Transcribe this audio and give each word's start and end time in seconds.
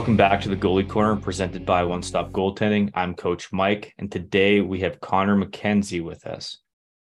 Welcome 0.00 0.16
back 0.16 0.40
to 0.40 0.48
the 0.48 0.56
Goalie 0.56 0.88
Corner 0.88 1.14
presented 1.14 1.66
by 1.66 1.84
One 1.84 2.02
Stop 2.02 2.30
Goaltending. 2.30 2.90
I'm 2.94 3.14
Coach 3.14 3.52
Mike, 3.52 3.92
and 3.98 4.10
today 4.10 4.62
we 4.62 4.80
have 4.80 4.98
Conner 4.98 5.36
MacKenzie 5.36 6.02
with 6.02 6.26
us. 6.26 6.56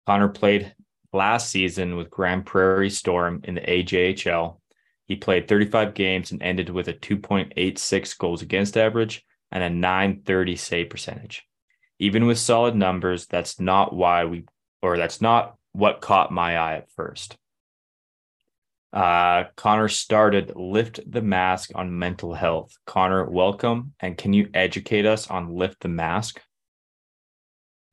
Conner 0.08 0.30
played 0.30 0.74
last 1.14 1.52
season 1.52 1.96
with 1.96 2.10
Grande 2.10 2.44
Prairie 2.44 2.90
Storm 2.90 3.42
in 3.44 3.54
the 3.54 3.62
AJHL. 3.62 4.58
He 5.06 5.16
played 5.16 5.48
35 5.48 5.94
games 5.94 6.32
and 6.32 6.42
ended 6.42 6.72
with 6.72 6.88
a 6.88 6.94
2.86 6.94 8.18
goals 8.18 8.42
against 8.42 8.76
average 8.76 9.24
and 9.52 9.62
a 9.62 9.70
930 9.70 10.56
save 10.56 10.90
percentage. 10.90 11.46
Even 12.00 12.26
with 12.26 12.40
solid 12.40 12.76
numbers, 12.76 13.28
that's 13.28 13.60
not 13.60 13.94
why 13.96 14.26
we, 14.26 14.46
or 14.82 14.98
that's 14.98 15.22
not 15.22 15.56
what 15.72 16.02
caught 16.02 16.32
my 16.32 16.58
eye 16.58 16.78
at 16.78 16.90
first. 16.90 17.38
Uh, 18.94 19.46
Conner 19.56 19.90
started 19.90 20.54
Lift 20.56 21.00
the 21.10 21.22
Mask 21.22 21.72
on 21.76 22.00
mental 22.00 22.34
health. 22.34 22.72
Conner, 22.86 23.30
welcome. 23.30 23.94
And 24.00 24.18
can 24.18 24.34
you 24.34 24.50
educate 24.54 25.06
us 25.06 25.30
on 25.30 25.56
Lift 25.56 25.82
the 25.82 25.90
Mask? 25.90 26.42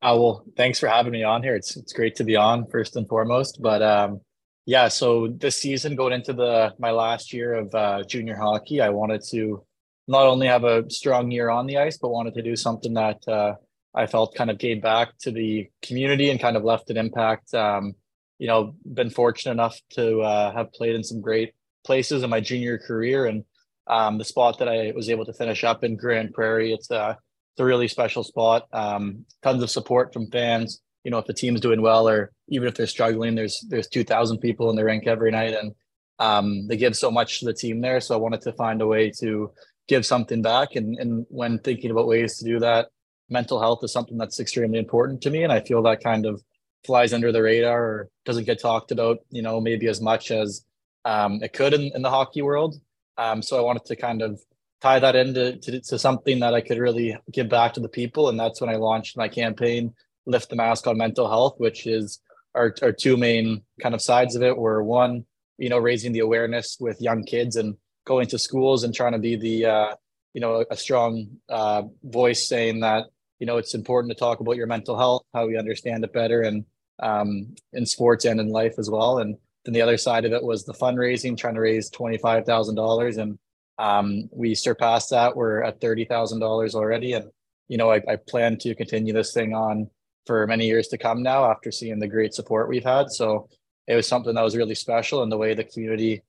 Uh, 0.01 0.15
well, 0.17 0.45
thanks 0.55 0.79
for 0.79 0.87
having 0.87 1.11
me 1.11 1.23
on 1.23 1.41
here. 1.41 1.55
It's 1.55 1.75
it's 1.75 1.93
great 1.93 2.15
to 2.15 2.23
be 2.23 2.35
on 2.35 2.67
first 2.67 2.95
and 2.95 3.07
foremost. 3.07 3.59
But 3.61 3.81
um, 3.81 4.21
yeah, 4.65 4.87
so 4.87 5.27
this 5.27 5.57
season 5.57 5.95
going 5.95 6.13
into 6.13 6.33
the 6.33 6.73
my 6.79 6.91
last 6.91 7.33
year 7.33 7.53
of 7.53 7.73
uh, 7.73 8.03
junior 8.03 8.35
hockey, 8.35 8.81
I 8.81 8.89
wanted 8.89 9.21
to 9.31 9.65
not 10.07 10.27
only 10.27 10.47
have 10.47 10.63
a 10.63 10.89
strong 10.89 11.31
year 11.31 11.49
on 11.49 11.65
the 11.65 11.77
ice, 11.77 11.97
but 11.97 12.09
wanted 12.09 12.35
to 12.35 12.43
do 12.43 12.55
something 12.55 12.93
that 12.93 13.27
uh, 13.27 13.53
I 13.95 14.05
felt 14.05 14.35
kind 14.35 14.51
of 14.51 14.59
gave 14.59 14.81
back 14.81 15.17
to 15.21 15.31
the 15.31 15.69
community 15.81 16.29
and 16.29 16.39
kind 16.39 16.55
of 16.55 16.63
left 16.63 16.89
an 16.89 16.97
impact. 16.97 17.53
Um, 17.53 17.95
you 18.37 18.47
know, 18.47 18.75
been 18.93 19.09
fortunate 19.09 19.53
enough 19.53 19.79
to 19.91 20.21
uh, 20.21 20.53
have 20.53 20.73
played 20.73 20.95
in 20.95 21.03
some 21.03 21.21
great 21.21 21.53
places 21.85 22.23
in 22.23 22.29
my 22.29 22.39
junior 22.39 22.77
career, 22.77 23.25
and 23.25 23.43
um, 23.87 24.17
the 24.17 24.25
spot 24.25 24.59
that 24.59 24.67
I 24.67 24.91
was 24.95 25.09
able 25.09 25.25
to 25.25 25.33
finish 25.33 25.63
up 25.63 25.83
in 25.83 25.95
Grande 25.95 26.33
Prairie, 26.33 26.73
it's 26.73 26.89
a 26.91 26.99
uh, 26.99 27.15
it's 27.53 27.61
a 27.61 27.65
really 27.65 27.87
special 27.87 28.23
spot. 28.23 28.67
Um, 28.73 29.25
tons 29.41 29.63
of 29.63 29.69
support 29.69 30.11
from 30.11 30.29
fans. 30.29 30.81
You 31.05 31.11
know, 31.11 31.19
if 31.19 31.25
the 31.25 31.33
team's 31.33 31.61
doing 31.61 31.81
well 31.81 32.09
or 32.09 32.31
even 32.49 32.67
if 32.67 32.75
they're 32.75 32.87
struggling, 32.87 33.35
there's 33.35 33.65
there's 33.69 33.87
two 33.87 34.03
thousand 34.03 34.39
people 34.39 34.69
in 34.69 34.75
the 34.75 34.83
rink 34.83 35.07
every 35.07 35.31
night, 35.31 35.53
and 35.53 35.73
um, 36.19 36.67
they 36.67 36.75
give 36.75 36.97
so 36.97 37.09
much 37.09 37.39
to 37.39 37.45
the 37.45 37.53
team 37.53 37.79
there. 37.79 38.01
So 38.01 38.13
I 38.15 38.17
wanted 38.17 38.41
to 38.41 38.53
find 38.53 38.81
a 38.81 38.87
way 38.87 39.11
to 39.19 39.51
give 39.87 40.05
something 40.05 40.41
back, 40.41 40.75
and 40.75 40.97
and 40.99 41.25
when 41.29 41.59
thinking 41.59 41.91
about 41.91 42.07
ways 42.07 42.37
to 42.37 42.45
do 42.45 42.59
that, 42.59 42.89
mental 43.29 43.61
health 43.61 43.79
is 43.83 43.93
something 43.93 44.17
that's 44.17 44.39
extremely 44.39 44.79
important 44.79 45.21
to 45.21 45.29
me, 45.29 45.43
and 45.43 45.53
I 45.53 45.61
feel 45.61 45.81
that 45.83 46.03
kind 46.03 46.25
of 46.25 46.41
flies 46.85 47.13
under 47.13 47.31
the 47.31 47.41
radar 47.41 47.83
or 47.83 48.09
doesn't 48.25 48.45
get 48.45 48.61
talked 48.61 48.91
about, 48.91 49.19
you 49.29 49.41
know, 49.41 49.59
maybe 49.59 49.87
as 49.87 50.01
much 50.01 50.31
as 50.31 50.65
um, 51.05 51.41
it 51.43 51.53
could 51.53 51.73
in, 51.73 51.91
in 51.93 52.01
the 52.01 52.09
hockey 52.09 52.41
world. 52.41 52.75
Um, 53.17 53.41
so 53.41 53.57
I 53.57 53.61
wanted 53.61 53.85
to 53.85 53.95
kind 53.95 54.21
of 54.21 54.41
tie 54.81 54.99
that 54.99 55.15
into 55.15 55.57
to, 55.57 55.81
to, 55.81 55.99
something 55.99 56.39
that 56.39 56.53
I 56.53 56.61
could 56.61 56.77
really 56.77 57.17
give 57.31 57.49
back 57.49 57.73
to 57.73 57.79
the 57.79 57.89
people. 57.89 58.29
And 58.29 58.39
that's 58.39 58.59
when 58.59 58.69
I 58.69 58.75
launched 58.75 59.17
my 59.17 59.27
campaign, 59.27 59.93
Lift 60.25 60.49
the 60.49 60.55
Mask 60.55 60.85
on 60.87 60.97
Mental 60.97 61.27
Health, 61.27 61.55
which 61.57 61.87
is 61.87 62.19
our, 62.53 62.73
our 62.81 62.91
two 62.91 63.17
main 63.17 63.63
kind 63.81 63.95
of 63.95 64.01
sides 64.01 64.35
of 64.35 64.43
it 64.43 64.57
were 64.57 64.83
one, 64.83 65.25
you 65.57 65.69
know, 65.69 65.77
raising 65.77 66.11
the 66.11 66.19
awareness 66.19 66.77
with 66.79 67.01
young 67.01 67.23
kids 67.23 67.55
and 67.55 67.77
going 68.05 68.27
to 68.27 68.39
schools 68.39 68.83
and 68.83 68.93
trying 68.93 69.13
to 69.13 69.19
be 69.19 69.35
the, 69.35 69.65
uh, 69.65 69.95
you 70.33 70.41
know, 70.41 70.65
a 70.69 70.75
strong 70.75 71.27
uh, 71.49 71.83
voice 72.03 72.47
saying 72.47 72.81
that, 72.81 73.05
you 73.39 73.47
know, 73.47 73.57
it's 73.57 73.73
important 73.73 74.11
to 74.11 74.19
talk 74.19 74.39
about 74.39 74.57
your 74.57 74.67
mental 74.67 74.97
health, 74.97 75.23
how 75.33 75.47
we 75.47 75.57
understand 75.57 76.03
it 76.03 76.13
better 76.13 76.41
and 76.41 76.65
um, 76.99 77.55
in 77.73 77.85
sports 77.85 78.25
and 78.25 78.39
in 78.39 78.49
life 78.49 78.75
as 78.77 78.89
well. 78.89 79.19
And 79.19 79.37
then 79.63 79.73
the 79.73 79.81
other 79.81 79.97
side 79.97 80.25
of 80.25 80.33
it 80.33 80.43
was 80.43 80.63
the 80.63 80.73
fundraising, 80.73 81.37
trying 81.37 81.55
to 81.55 81.61
raise 81.61 81.89
$25,000. 81.91 83.17
And 83.17 83.39
um, 83.77 84.29
we 84.31 84.55
surpassed 84.55 85.09
that. 85.09 85.35
We're 85.35 85.63
at 85.63 85.81
$30,000 85.81 86.75
already. 86.75 87.13
And, 87.13 87.29
you 87.67 87.77
know, 87.77 87.91
I, 87.91 88.01
I 88.07 88.15
plan 88.15 88.57
to 88.59 88.75
continue 88.75 89.13
this 89.13 89.33
thing 89.33 89.53
on 89.53 89.89
for 90.25 90.47
many 90.47 90.65
years 90.65 90.87
to 90.89 90.97
come 90.97 91.21
now 91.21 91.49
after 91.49 91.71
seeing 91.71 91.99
the 91.99 92.07
great 92.07 92.33
support 92.33 92.69
we've 92.69 92.83
had. 92.83 93.11
So 93.11 93.49
it 93.87 93.95
was 93.95 94.07
something 94.07 94.33
that 94.35 94.43
was 94.43 94.55
really 94.55 94.75
special. 94.75 95.23
And 95.23 95.31
the 95.31 95.37
way 95.37 95.53
the 95.53 95.63
community 95.63 96.23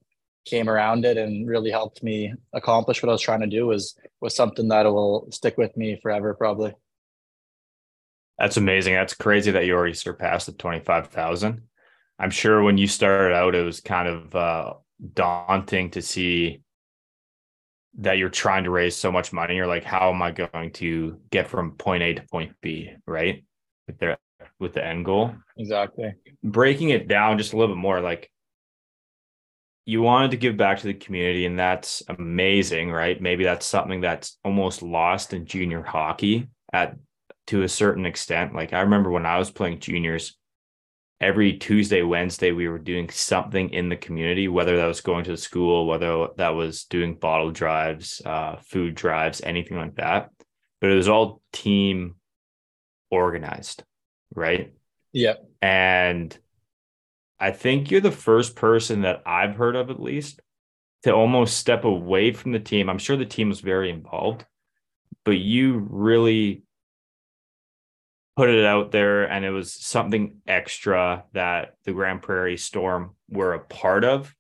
came 0.47 0.69
around 0.69 1.05
it 1.05 1.17
and 1.17 1.49
really 1.49 1.71
helped 1.71 2.03
me 2.03 2.33
accomplish 2.53 3.03
what 3.03 3.11
I 3.11 3.13
was 3.13 3.21
trying 3.21 3.41
to 3.41 3.47
do 3.47 3.67
was 3.67 3.97
was 4.21 4.35
something 4.35 4.69
that 4.69 4.87
will 4.87 5.29
stick 5.31 5.59
with 5.59 5.77
me 5.77 5.99
forever 6.01 6.35
probably. 6.35 6.73
That's 8.39 8.57
amazing. 8.57 8.95
That's 8.95 9.15
crazy 9.15 9.51
that 9.53 9.67
you 9.67 9.75
already 9.75 9.95
surpassed 9.95 10.47
the 10.47 10.53
25,000. 10.53 11.63
I'm 12.19 12.31
sure 12.31 12.63
when 12.63 12.79
you 12.79 12.87
started 12.87 13.35
out, 13.35 13.55
it 13.55 13.63
was 13.63 13.81
kind 13.81 14.09
of 14.09 14.35
uh, 14.35 14.75
daunting 15.15 15.91
to 15.91 16.03
see 16.03 16.61
that 17.99 18.19
you're 18.19 18.29
trying 18.29 18.65
to 18.65 18.71
raise 18.71 18.97
so 18.97 19.11
much 19.11 19.33
money. 19.33 19.57
You're 19.57 19.67
like, 19.67 19.85
how 19.85 20.13
am 20.13 20.23
I 20.23 20.31
going 20.31 20.73
to 20.75 21.19
get 21.31 21.49
from 21.49 21.73
point 21.73 22.03
A 22.03 22.15
to 22.15 22.23
point 22.31 22.53
B, 22.61 22.93
right? 23.07 23.45
With 23.87 23.99
the 23.99 24.19
with 24.59 24.75
the 24.75 24.85
end 24.85 25.05
goal. 25.05 25.35
Exactly. 25.57 26.15
Breaking 26.43 26.91
it 26.91 27.09
down 27.09 27.39
just 27.39 27.53
a 27.53 27.57
little 27.57 27.75
bit 27.75 27.81
more, 27.81 28.01
like 28.01 28.31
you 29.85 30.03
wanted 30.03 30.33
to 30.33 30.37
give 30.37 30.57
back 30.57 30.81
to 30.81 30.87
the 30.87 30.95
community, 30.95 31.47
and 31.47 31.59
that's 31.59 32.03
amazing, 32.09 32.91
right? 32.91 33.21
Maybe 33.21 33.45
that's 33.45 33.67
something 33.67 34.01
that's 34.01 34.39
almost 34.45 34.83
lost 34.83 35.33
in 35.33 35.47
junior 35.47 35.83
hockey 35.83 36.49
at 36.73 36.97
to 37.49 37.63
a 37.63 37.69
certain 37.69 38.07
extent. 38.07 38.55
Like 38.55 38.73
I 38.73 38.81
remember 38.81 39.11
when 39.11 39.27
I 39.27 39.39
was 39.39 39.51
playing 39.51 39.81
juniors, 39.81 40.37
every 41.21 41.55
Tuesday, 41.55 42.03
Wednesday, 42.03 42.53
we 42.53 42.69
were 42.69 42.79
doing 42.79 43.09
something 43.09 43.71
in 43.71 43.89
the 43.89 43.97
community, 43.97 44.49
whether 44.49 44.77
that 44.77 44.87
was 44.87 45.01
going 45.01 45.25
to 45.25 45.31
the 45.31 45.37
school, 45.37 45.87
whether 45.87 46.29
that 46.37 46.51
was 46.51 46.85
doing 46.85 47.15
bottle 47.15 47.51
drives, 47.51 48.21
uh, 48.25 48.57
food 48.57 48.95
drives, 48.95 49.41
anything 49.41 49.79
like 49.79 49.95
that. 49.97 50.31
But 50.81 50.91
it 50.91 50.97
was 50.97 51.09
all 51.09 51.41
team 51.53 52.17
organized, 53.11 53.83
right? 54.35 54.73
Yeah. 55.13 55.35
And 55.63 56.37
I 57.41 57.51
think 57.51 57.91
you're 57.91 58.01
the 58.01 58.11
first 58.11 58.57
person 58.57 59.03
that 59.03 59.23
I've 59.25 59.57
heard 59.57 59.77
of, 59.77 59.91
at 59.91 60.01
least, 60.01 60.41
to 61.05 61.13
almost 61.13 61.57
step 61.57 61.85
away 61.85 62.33
from 62.33 62.53
the 62.53 62.61
team. 62.61 62.91
I'm 62.91 62.99
sure 62.99 63.17
the 63.17 63.25
team 63.25 63.49
was 63.49 63.61
very 63.61 63.91
involved, 63.91 64.45
but 65.25 65.39
you 65.39 65.87
really 65.91 66.66
put 68.37 68.51
it 68.51 68.65
out 68.65 68.93
there 68.93 69.25
and 69.25 69.45
it 69.45 69.51
was 69.51 69.73
something 69.73 70.37
extra 70.47 71.25
that 71.33 71.75
the 71.85 71.93
Grande 71.93 72.23
Prairie 72.23 72.59
Storm 72.59 73.17
were 73.31 73.55
a 73.55 73.61
part 73.61 74.05
of, 74.05 74.35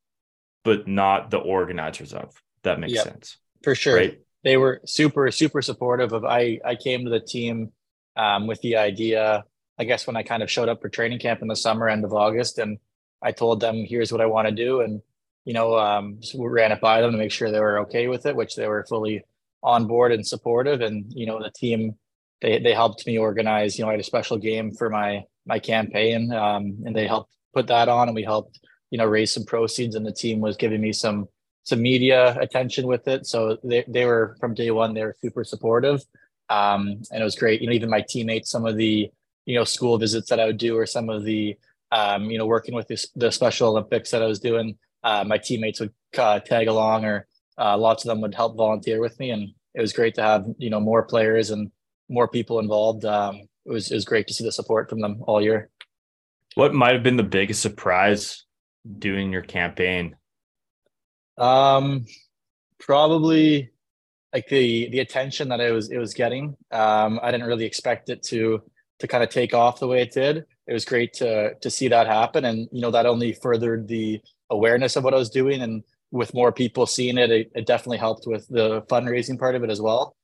but 0.65 0.87
not 0.87 1.31
the 1.31 1.39
organizers 1.39 2.12
of. 2.12 2.41
That 2.62 2.79
makes 2.79 2.93
yep, 2.93 3.05
sense. 3.05 3.39
For 3.62 3.75
sure. 3.75 3.97
Right? 3.97 4.21
They 4.45 4.56
were 4.56 4.81
super, 4.85 5.31
super 5.31 5.62
supportive 5.62 6.12
of 6.12 6.25
I 6.25 6.61
I 6.65 6.77
came 6.77 7.05
to 7.05 7.11
the 7.11 7.21
team 7.21 7.73
um, 8.17 8.47
with 8.47 8.61
the 8.61 8.77
idea, 8.77 9.45
I 9.79 9.85
guess 9.85 10.06
when 10.06 10.17
I 10.17 10.23
kind 10.23 10.43
of 10.43 10.51
showed 10.51 10.69
up 10.69 10.81
for 10.81 10.89
training 10.89 11.19
camp 11.19 11.43
in 11.43 11.49
the 11.49 11.56
summer, 11.56 11.89
end 11.89 12.05
of 12.05 12.12
August, 12.12 12.59
and 12.59 12.79
I 13.23 13.33
told 13.33 13.61
them, 13.61 13.85
here's 13.85 14.12
what 14.12 14.21
I 14.21 14.27
want 14.27 14.49
to 14.49 14.55
do. 14.55 14.81
And, 14.81 15.03
you 15.45 15.53
know, 15.53 15.79
um, 15.79 16.19
so 16.23 16.39
we 16.39 16.49
ran 16.49 16.73
it 16.73 16.81
by 16.81 17.01
them 17.01 17.12
to 17.12 17.19
make 17.19 17.33
sure 17.33 17.51
they 17.51 17.61
were 17.61 17.81
okay 17.81 18.09
with 18.09 18.27
it, 18.27 18.37
which 18.37 18.56
they 18.56 18.69
were 18.69 18.85
fully 18.89 19.25
on 19.62 19.87
board 19.87 20.12
and 20.12 20.27
supportive. 20.27 20.81
And, 20.81 21.06
you 21.15 21.27
know, 21.27 21.43
the 21.43 21.51
team 21.51 21.97
they 22.41 22.59
they 22.59 22.75
helped 22.75 23.07
me 23.07 23.19
organize. 23.19 23.79
You 23.79 23.85
know, 23.85 23.89
I 23.89 23.93
had 23.93 24.01
a 24.01 24.05
special 24.05 24.39
game 24.39 24.73
for 24.73 24.91
my 24.91 25.25
my 25.47 25.59
campaign, 25.59 26.33
um, 26.33 26.79
and 26.85 26.95
they 26.95 27.07
helped 27.07 27.33
put 27.55 27.67
that 27.69 27.89
on, 27.89 28.09
and 28.09 28.15
we 28.15 28.23
helped 28.23 28.61
you 28.91 28.99
know 28.99 29.07
raise 29.07 29.33
some 29.33 29.45
proceeds, 29.45 29.95
and 29.95 30.07
the 30.07 30.13
team 30.13 30.41
was 30.41 30.57
giving 30.57 30.81
me 30.81 30.93
some 30.93 31.29
some 31.65 31.83
media 31.83 32.37
attention 32.41 32.87
with 32.87 33.09
it. 33.09 33.27
So 33.27 33.59
they 33.65 33.85
they 33.89 34.05
were 34.05 34.37
from 34.41 34.55
day 34.55 34.71
one 34.71 34.95
they 34.95 35.05
were 35.05 35.17
super 35.21 35.45
supportive, 35.45 36.03
um, 36.49 37.03
and 37.11 37.21
it 37.21 37.25
was 37.25 37.37
great. 37.37 37.61
You 37.61 37.69
know, 37.69 37.75
even 37.75 37.91
my 37.91 38.05
teammates, 38.06 38.50
some 38.50 38.67
of 38.67 38.77
the 38.77 39.11
you 39.47 39.55
know 39.55 39.65
school 39.65 39.99
visits 39.99 40.29
that 40.31 40.41
I 40.41 40.47
would 40.47 40.59
do, 40.59 40.77
or 40.77 40.87
some 40.87 41.09
of 41.09 41.25
the 41.25 41.56
um, 41.93 42.31
you 42.31 42.39
know 42.39 42.47
working 42.47 42.75
with 42.75 42.89
the 42.89 43.31
Special 43.32 43.71
Olympics 43.71 44.11
that 44.11 44.23
I 44.23 44.27
was 44.27 44.41
doing, 44.41 44.77
uh, 45.03 45.25
my 45.25 45.39
teammates 45.39 45.81
would 45.81 45.93
uh, 46.19 46.41
tag 46.41 46.69
along, 46.69 47.05
or 47.05 47.27
uh, 47.59 47.77
lots 47.79 48.05
of 48.05 48.09
them 48.09 48.21
would 48.21 48.35
help 48.35 48.56
volunteer 48.56 49.00
with 49.00 49.19
me, 49.19 49.31
and 49.31 49.49
it 49.75 49.81
was 49.81 49.93
great 49.93 50.15
to 50.17 50.23
have 50.23 50.47
you 50.59 50.71
know 50.71 50.81
more 50.81 51.03
players 51.03 51.50
and 51.50 51.71
more 52.08 52.29
people 52.29 52.58
involved. 52.58 53.05
Um, 53.05 53.49
it 53.64 53.70
was 53.70 53.91
it 53.91 53.94
was 53.94 54.05
great 54.05 54.26
to 54.29 54.35
see 54.35 54.44
the 54.44 54.53
support 54.53 54.88
from 54.88 55.00
them 55.00 55.23
all 55.26 55.43
year. 55.43 55.70
What 56.55 56.75
might 56.75 56.94
have 56.94 57.03
been 57.03 57.17
the 57.17 57.23
biggest 57.23 57.61
surprise 57.61 58.44
doing 58.99 59.32
your 59.32 59.43
campaign? 59.43 60.17
Um, 61.37 62.06
probably 62.79 63.70
like 64.32 64.49
the 64.49 64.88
the 64.91 65.00
attention 65.00 65.49
that 65.49 65.61
it 65.61 65.73
was 65.73 65.91
it 65.91 65.99
was 65.99 66.14
getting. 66.14 66.56
Um, 66.70 67.20
I 67.23 67.31
didn't 67.31 67.47
really 67.47 67.64
expect 67.64 68.08
it 68.08 68.23
to 68.25 68.62
to 68.99 69.06
kind 69.06 69.23
of 69.23 69.31
take 69.31 69.55
off 69.55 69.81
the 69.81 69.88
way 69.88 70.03
it 70.03 70.12
did. 70.12 70.44
It 70.67 70.73
was 70.73 70.85
great 70.85 71.12
to 71.14 71.55
to 71.55 71.70
see 71.70 71.88
that 71.88 72.06
happen, 72.06 72.44
and 72.44 72.69
you 72.73 72.81
know 72.81 72.91
that 72.91 73.06
only 73.06 73.32
furthered 73.32 73.88
the 73.88 74.20
awareness 74.50 74.97
of 74.97 75.05
what 75.05 75.14
I 75.14 75.19
was 75.19 75.31
doing, 75.31 75.62
and 75.62 75.82
with 76.11 76.35
more 76.35 76.53
people 76.53 76.87
seeing 76.87 77.19
it, 77.19 77.31
it, 77.31 77.50
it 77.55 77.67
definitely 77.67 77.99
helped 77.99 78.26
with 78.26 78.47
the 78.49 78.82
fundraising 78.82 79.38
part 79.38 79.55
of 79.55 79.64
it 79.64 79.70
as 79.70 79.81
well. 79.81 80.17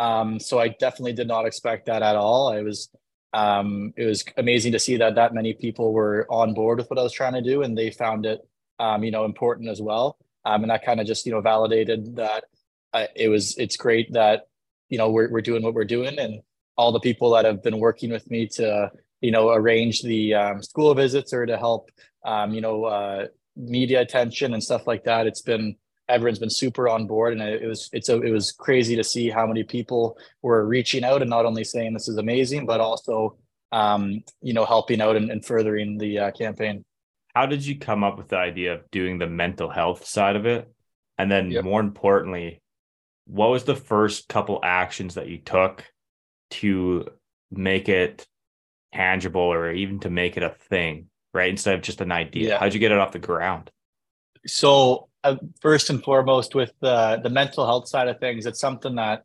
Um, 0.00 0.40
so 0.40 0.58
I 0.58 0.68
definitely 0.68 1.12
did 1.12 1.28
not 1.28 1.44
expect 1.44 1.84
that 1.86 2.02
at 2.02 2.16
all. 2.16 2.48
I 2.48 2.62
was 2.62 2.88
um, 3.34 3.92
it 3.96 4.06
was 4.06 4.24
amazing 4.38 4.72
to 4.72 4.78
see 4.78 4.96
that 4.96 5.14
that 5.16 5.34
many 5.34 5.52
people 5.52 5.92
were 5.92 6.26
on 6.30 6.54
board 6.54 6.78
with 6.78 6.88
what 6.88 6.98
I 6.98 7.02
was 7.02 7.12
trying 7.12 7.34
to 7.34 7.42
do 7.42 7.62
and 7.62 7.76
they 7.76 7.90
found 7.90 8.24
it 8.26 8.40
um, 8.78 9.04
you 9.04 9.10
know 9.10 9.26
important 9.26 9.68
as 9.68 9.80
well. 9.80 10.16
Um, 10.46 10.62
and 10.62 10.70
that 10.70 10.86
kind 10.86 11.00
of 11.00 11.06
just 11.06 11.26
you 11.26 11.32
know 11.32 11.42
validated 11.42 12.16
that 12.16 12.44
I, 12.94 13.08
it 13.14 13.28
was 13.28 13.56
it's 13.58 13.76
great 13.76 14.10
that 14.14 14.48
you 14.88 14.96
know 14.96 15.10
we're 15.10 15.30
we're 15.30 15.42
doing 15.42 15.62
what 15.62 15.74
we're 15.74 15.84
doing, 15.84 16.18
and 16.18 16.40
all 16.78 16.92
the 16.92 17.00
people 17.00 17.30
that 17.32 17.44
have 17.44 17.62
been 17.62 17.78
working 17.78 18.10
with 18.10 18.28
me 18.30 18.48
to 18.54 18.90
you 19.20 19.30
know 19.30 19.50
arrange 19.50 20.00
the 20.00 20.34
um, 20.34 20.62
school 20.62 20.94
visits 20.94 21.34
or 21.34 21.44
to 21.44 21.58
help 21.58 21.90
um, 22.24 22.54
you 22.54 22.62
know 22.62 22.84
uh, 22.84 23.26
media 23.54 24.00
attention 24.00 24.54
and 24.54 24.64
stuff 24.64 24.86
like 24.86 25.04
that. 25.04 25.26
It's 25.26 25.42
been 25.42 25.76
everyone's 26.10 26.38
been 26.38 26.50
super 26.50 26.88
on 26.88 27.06
board, 27.06 27.32
and 27.32 27.42
it 27.42 27.66
was 27.66 27.88
it's 27.92 28.08
a, 28.08 28.20
it 28.20 28.30
was 28.30 28.52
crazy 28.52 28.96
to 28.96 29.04
see 29.04 29.30
how 29.30 29.46
many 29.46 29.62
people 29.62 30.18
were 30.42 30.66
reaching 30.66 31.04
out 31.04 31.22
and 31.22 31.30
not 31.30 31.46
only 31.46 31.64
saying 31.64 31.94
this 31.94 32.08
is 32.08 32.16
amazing, 32.16 32.66
but 32.66 32.80
also 32.80 33.36
um, 33.72 34.22
you 34.42 34.52
know 34.52 34.64
helping 34.64 35.00
out 35.00 35.16
and, 35.16 35.30
and 35.30 35.44
furthering 35.44 35.98
the 35.98 36.18
uh, 36.18 36.30
campaign. 36.32 36.84
How 37.34 37.46
did 37.46 37.64
you 37.64 37.78
come 37.78 38.02
up 38.02 38.18
with 38.18 38.28
the 38.28 38.38
idea 38.38 38.74
of 38.74 38.90
doing 38.90 39.18
the 39.18 39.28
mental 39.28 39.70
health 39.70 40.04
side 40.04 40.36
of 40.36 40.46
it? 40.46 40.68
And 41.16 41.30
then 41.30 41.50
yep. 41.50 41.64
more 41.64 41.80
importantly, 41.80 42.60
what 43.26 43.50
was 43.50 43.64
the 43.64 43.76
first 43.76 44.28
couple 44.28 44.58
actions 44.62 45.14
that 45.14 45.28
you 45.28 45.38
took 45.38 45.84
to 46.50 47.06
make 47.50 47.88
it 47.88 48.26
tangible 48.92 49.42
or 49.42 49.70
even 49.70 50.00
to 50.00 50.10
make 50.10 50.36
it 50.36 50.42
a 50.42 50.50
thing, 50.50 51.06
right? 51.32 51.50
Instead 51.50 51.74
of 51.74 51.82
just 51.82 52.00
an 52.00 52.10
idea. 52.10 52.48
Yeah. 52.48 52.58
How'd 52.58 52.74
you 52.74 52.80
get 52.80 52.90
it 52.90 52.98
off 52.98 53.12
the 53.12 53.18
ground? 53.18 53.70
So 54.46 55.09
uh, 55.24 55.36
first 55.60 55.90
and 55.90 56.02
foremost, 56.02 56.54
with 56.54 56.72
the 56.80 57.20
the 57.22 57.30
mental 57.30 57.66
health 57.66 57.88
side 57.88 58.08
of 58.08 58.18
things, 58.18 58.46
it's 58.46 58.60
something 58.60 58.94
that 58.96 59.24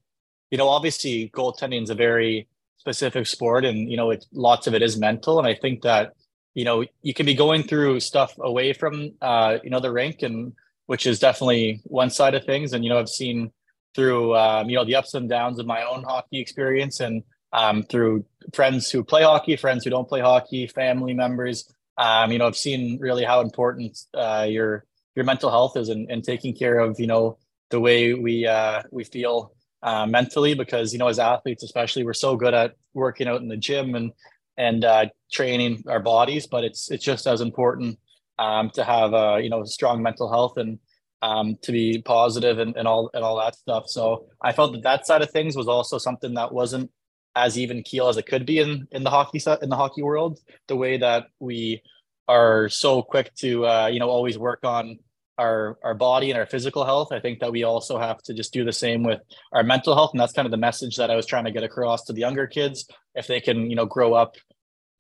you 0.52 0.58
know. 0.58 0.68
Obviously, 0.68 1.30
goaltending 1.34 1.84
is 1.84 1.90
a 1.90 1.96
very 1.96 2.48
specific 2.78 3.28
sport, 3.28 3.66
and 3.66 3.90
you 3.90 3.98
know, 3.98 4.12
it's 4.12 4.28
lots 4.34 4.68
of 4.68 4.74
it 4.74 4.82
is 4.82 4.98
mental. 4.98 5.40
And 5.40 5.48
I 5.48 5.56
think 5.56 5.82
that 5.84 6.14
you 6.54 6.66
know 6.66 6.86
you 7.02 7.14
can 7.14 7.26
be 7.26 7.34
going 7.34 7.64
through 7.64 8.00
stuff 8.00 8.36
away 8.40 8.74
from 8.74 9.14
uh, 9.22 9.58
you 9.64 9.70
know 9.70 9.80
the 9.80 9.92
rink, 9.92 10.22
and 10.22 10.54
which 10.88 11.08
is 11.08 11.20
definitely 11.20 11.82
one 11.86 12.10
side 12.10 12.36
of 12.36 12.46
things. 12.46 12.74
And 12.74 12.84
you 12.84 12.90
know, 12.90 13.00
I've 13.00 13.10
seen 13.10 13.52
through 13.96 14.36
um, 14.36 14.70
you 14.70 14.76
know 14.76 14.86
the 14.86 14.96
ups 14.96 15.14
and 15.14 15.30
downs 15.30 15.60
of 15.60 15.66
my 15.66 15.84
own 15.84 16.04
hockey 16.04 16.40
experience, 16.40 17.00
and 17.00 17.24
um, 17.54 17.84
through 17.84 18.26
friends 18.54 18.92
who 18.92 19.04
play 19.04 19.24
hockey, 19.24 19.56
friends 19.56 19.84
who 19.84 19.90
don't 19.90 20.10
play 20.10 20.22
hockey, 20.22 20.68
family 20.68 21.14
members. 21.14 21.72
Um, 21.98 22.32
you 22.32 22.40
know, 22.40 22.48
I've 22.48 22.58
seen 22.58 23.00
really 23.00 23.24
how 23.24 23.40
important 23.40 23.98
uh, 24.14 24.46
your 24.50 24.84
your 25.16 25.26
mental 25.26 25.50
health 25.50 25.78
is 25.78 25.90
and, 25.90 26.10
and 26.10 26.24
taking 26.24 26.56
care 26.56 26.80
of 26.80 27.00
you 27.00 27.08
know 27.08 27.38
the 27.70 27.80
way 27.80 28.14
we 28.14 28.46
uh, 28.46 28.82
we 28.92 29.04
feel 29.04 29.54
uh, 29.84 30.06
mentally 30.06 30.54
because 30.54 30.94
you 30.94 31.00
know 31.00 31.08
as 31.08 31.20
athletes 31.20 31.64
especially 31.64 32.04
we're 32.04 32.14
so 32.14 32.36
good 32.36 32.54
at 32.54 32.76
working 32.94 33.28
out 33.28 33.42
in 33.42 33.48
the 33.48 33.58
gym 33.58 33.96
and 33.96 34.12
and 34.58 34.86
uh, 34.86 35.06
training 35.32 35.84
our 35.88 36.00
bodies 36.00 36.48
but 36.48 36.64
it's 36.64 36.92
it's 36.92 37.04
just 37.04 37.28
as 37.28 37.42
important 37.42 37.98
um, 38.40 38.70
to 38.72 38.84
have 38.84 39.14
uh, 39.14 39.38
you 39.38 39.50
know 39.50 39.64
strong 39.64 40.02
mental 40.02 40.30
health 40.30 40.58
and 40.58 40.80
um, 41.22 41.58
to 41.64 41.72
be 41.72 42.02
positive 42.02 42.60
and, 42.60 42.76
and 42.76 42.88
all 42.88 43.10
and 43.14 43.24
all 43.24 43.38
that 43.40 43.56
stuff. 43.56 43.86
So 43.88 44.28
I 44.42 44.52
felt 44.52 44.74
that 44.74 44.84
that 44.84 45.08
side 45.08 45.22
of 45.22 45.32
things 45.32 45.56
was 45.56 45.68
also 45.68 45.98
something 45.98 46.34
that 46.36 46.54
wasn't 46.54 46.92
as 47.36 47.58
even 47.58 47.84
keel 47.84 48.08
as 48.08 48.18
it 48.18 48.28
could 48.28 48.46
be 48.46 48.60
in 48.60 48.88
in 48.92 49.04
the 49.04 49.10
hockey 49.10 49.40
set 49.40 49.62
in 49.62 49.70
the 49.70 49.76
hockey 49.76 50.02
world 50.02 50.40
the 50.68 50.76
way 50.76 50.98
that 50.98 51.28
we 51.40 51.82
are 52.28 52.70
so 52.70 53.02
quick 53.02 53.34
to 53.36 53.66
uh, 53.66 53.88
you 53.88 54.00
know 54.00 54.10
always 54.10 54.38
work 54.38 54.60
on 54.64 55.00
our 55.38 55.78
our 55.84 55.94
body 55.94 56.32
and 56.32 56.40
our 56.40 56.46
physical 56.46 56.86
health. 56.86 57.12
I 57.12 57.20
think 57.20 57.40
that 57.40 57.52
we 57.52 57.64
also 57.64 57.98
have 57.98 58.22
to 58.24 58.34
just 58.34 58.54
do 58.54 58.64
the 58.64 58.74
same 58.74 59.04
with 59.04 59.22
our 59.52 59.64
mental 59.64 59.96
health. 59.96 60.12
And 60.14 60.20
that's 60.20 60.34
kind 60.34 60.46
of 60.46 60.52
the 60.52 60.58
message 60.58 60.96
that 60.98 61.12
i 61.12 61.16
was 61.16 61.26
trying 61.26 61.46
to 61.46 61.52
get 61.52 61.64
across 61.64 62.06
to 62.06 62.14
the 62.14 62.22
younger 62.22 62.48
kids. 62.48 62.88
If 63.16 63.28
they 63.28 63.42
can 63.42 63.70
you 63.70 63.76
know 63.76 63.86
grow 63.86 64.14
up 64.14 64.36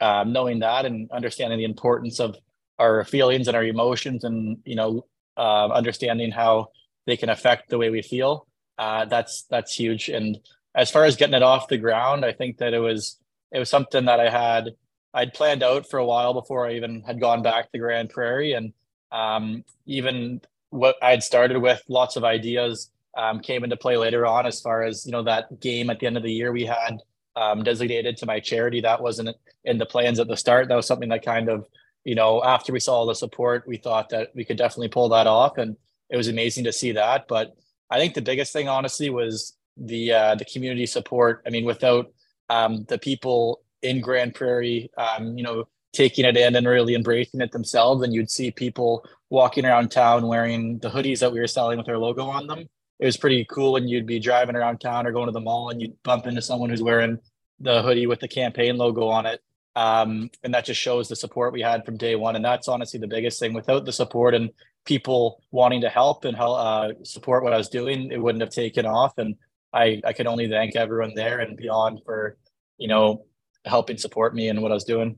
um, 0.01 0.33
knowing 0.33 0.59
that 0.59 0.85
and 0.85 1.09
understanding 1.11 1.57
the 1.57 1.65
importance 1.65 2.19
of 2.19 2.35
our 2.79 3.03
feelings 3.05 3.47
and 3.47 3.55
our 3.55 3.63
emotions 3.63 4.23
and 4.23 4.57
you 4.65 4.75
know 4.75 5.05
uh, 5.37 5.67
understanding 5.67 6.31
how 6.31 6.67
they 7.05 7.17
can 7.17 7.29
affect 7.29 7.69
the 7.69 7.77
way 7.77 7.89
we 7.89 8.01
feel 8.01 8.47
uh, 8.77 9.05
that's 9.05 9.43
that's 9.49 9.73
huge. 9.73 10.09
And 10.09 10.37
as 10.75 10.91
far 10.91 11.05
as 11.05 11.15
getting 11.15 11.35
it 11.35 11.43
off 11.43 11.67
the 11.67 11.77
ground 11.77 12.25
i 12.25 12.33
think 12.33 12.57
that 12.57 12.73
it 12.73 12.79
was 12.79 13.17
it 13.51 13.59
was 13.59 13.69
something 13.69 14.05
that 14.05 14.19
i 14.19 14.29
had 14.29 14.71
i'd 15.15 15.33
planned 15.33 15.63
out 15.63 15.89
for 15.89 15.97
a 15.97 16.05
while 16.05 16.33
before 16.33 16.67
i 16.67 16.73
even 16.73 17.01
had 17.01 17.19
gone 17.19 17.41
back 17.41 17.71
to 17.71 17.79
Grande 17.79 18.09
Prairie 18.09 18.53
and 18.53 18.71
um, 19.11 19.63
even 19.85 20.41
what 20.69 20.97
I 21.01 21.11
had 21.11 21.23
started 21.23 21.57
with, 21.57 21.81
lots 21.87 22.15
of 22.15 22.23
ideas 22.23 22.91
um, 23.17 23.39
came 23.39 23.63
into 23.63 23.77
play 23.77 23.97
later 23.97 24.25
on. 24.25 24.45
As 24.45 24.59
far 24.59 24.83
as 24.83 25.05
you 25.05 25.11
know, 25.11 25.23
that 25.23 25.59
game 25.59 25.89
at 25.89 25.99
the 25.99 26.07
end 26.07 26.17
of 26.17 26.23
the 26.23 26.31
year 26.31 26.51
we 26.51 26.65
had 26.65 27.01
um, 27.35 27.63
designated 27.63 28.17
to 28.17 28.25
my 28.25 28.39
charity 28.39 28.81
that 28.81 29.01
wasn't 29.01 29.35
in 29.63 29.77
the 29.77 29.85
plans 29.85 30.19
at 30.19 30.27
the 30.27 30.37
start. 30.37 30.67
That 30.67 30.75
was 30.75 30.87
something 30.87 31.09
that 31.09 31.25
kind 31.25 31.49
of 31.49 31.65
you 32.03 32.15
know 32.15 32.43
after 32.43 32.73
we 32.73 32.79
saw 32.79 32.95
all 32.95 33.05
the 33.05 33.15
support, 33.15 33.65
we 33.67 33.77
thought 33.77 34.09
that 34.09 34.31
we 34.35 34.43
could 34.45 34.57
definitely 34.57 34.89
pull 34.89 35.09
that 35.09 35.27
off, 35.27 35.57
and 35.57 35.77
it 36.09 36.17
was 36.17 36.27
amazing 36.27 36.65
to 36.65 36.73
see 36.73 36.91
that. 36.91 37.27
But 37.27 37.55
I 37.89 37.97
think 37.99 38.13
the 38.13 38.21
biggest 38.21 38.51
thing, 38.51 38.67
honestly, 38.67 39.09
was 39.09 39.55
the 39.77 40.11
uh, 40.11 40.35
the 40.35 40.45
community 40.45 40.85
support. 40.85 41.41
I 41.47 41.49
mean, 41.51 41.65
without 41.65 42.11
um, 42.49 42.83
the 42.89 42.97
people 42.97 43.61
in 43.85 44.01
Grande 44.01 44.33
Prairie, 44.33 44.89
um, 44.97 45.37
you 45.37 45.43
know, 45.43 45.65
taking 45.93 46.25
it 46.25 46.35
in 46.35 46.55
and 46.55 46.67
really 46.67 46.95
embracing 46.95 47.41
it 47.41 47.51
themselves. 47.51 48.03
And 48.03 48.13
you'd 48.13 48.29
see 48.29 48.51
people 48.51 49.05
walking 49.29 49.65
around 49.65 49.89
town 49.89 50.27
wearing 50.27 50.77
the 50.79 50.89
hoodies 50.89 51.19
that 51.19 51.31
we 51.31 51.39
were 51.39 51.47
selling 51.47 51.77
with 51.77 51.89
our 51.89 51.97
logo 51.97 52.25
on 52.25 52.47
them. 52.47 52.67
It 52.99 53.05
was 53.05 53.17
pretty 53.17 53.45
cool 53.45 53.73
when 53.73 53.87
you'd 53.87 54.05
be 54.05 54.19
driving 54.19 54.55
around 54.55 54.79
town 54.79 55.07
or 55.07 55.11
going 55.11 55.27
to 55.27 55.31
the 55.31 55.39
mall 55.39 55.69
and 55.69 55.81
you'd 55.81 56.01
bump 56.03 56.27
into 56.27 56.41
someone 56.41 56.69
who's 56.69 56.83
wearing 56.83 57.17
the 57.59 57.81
hoodie 57.81 58.07
with 58.07 58.19
the 58.19 58.27
campaign 58.27 58.77
logo 58.77 59.07
on 59.07 59.25
it. 59.25 59.41
Um, 59.75 60.29
and 60.43 60.53
that 60.53 60.65
just 60.65 60.79
shows 60.79 61.09
the 61.09 61.15
support 61.15 61.51
we 61.51 61.61
had 61.61 61.85
from 61.85 61.97
day 61.97 62.15
one. 62.15 62.35
And 62.35 62.45
that's 62.45 62.67
honestly 62.67 62.99
the 62.99 63.07
biggest 63.07 63.39
thing. 63.39 63.53
Without 63.53 63.85
the 63.85 63.91
support 63.91 64.33
and 64.33 64.49
people 64.85 65.41
wanting 65.51 65.81
to 65.81 65.89
help 65.89 66.23
and 66.23 66.37
help 66.37 66.57
uh, 66.57 66.89
support 67.03 67.43
what 67.43 67.53
I 67.53 67.57
was 67.57 67.69
doing, 67.69 68.11
it 68.11 68.21
wouldn't 68.21 68.41
have 68.41 68.51
taken 68.51 68.85
off. 68.85 69.17
And 69.17 69.35
I, 69.73 70.01
I 70.05 70.13
can 70.13 70.27
only 70.27 70.49
thank 70.49 70.75
everyone 70.75 71.13
there 71.15 71.39
and 71.39 71.57
beyond 71.57 72.01
for, 72.05 72.37
you 72.77 72.87
know, 72.87 73.25
helping 73.65 73.97
support 73.97 74.35
me 74.35 74.49
and 74.49 74.61
what 74.61 74.71
I 74.71 74.75
was 74.75 74.83
doing. 74.83 75.17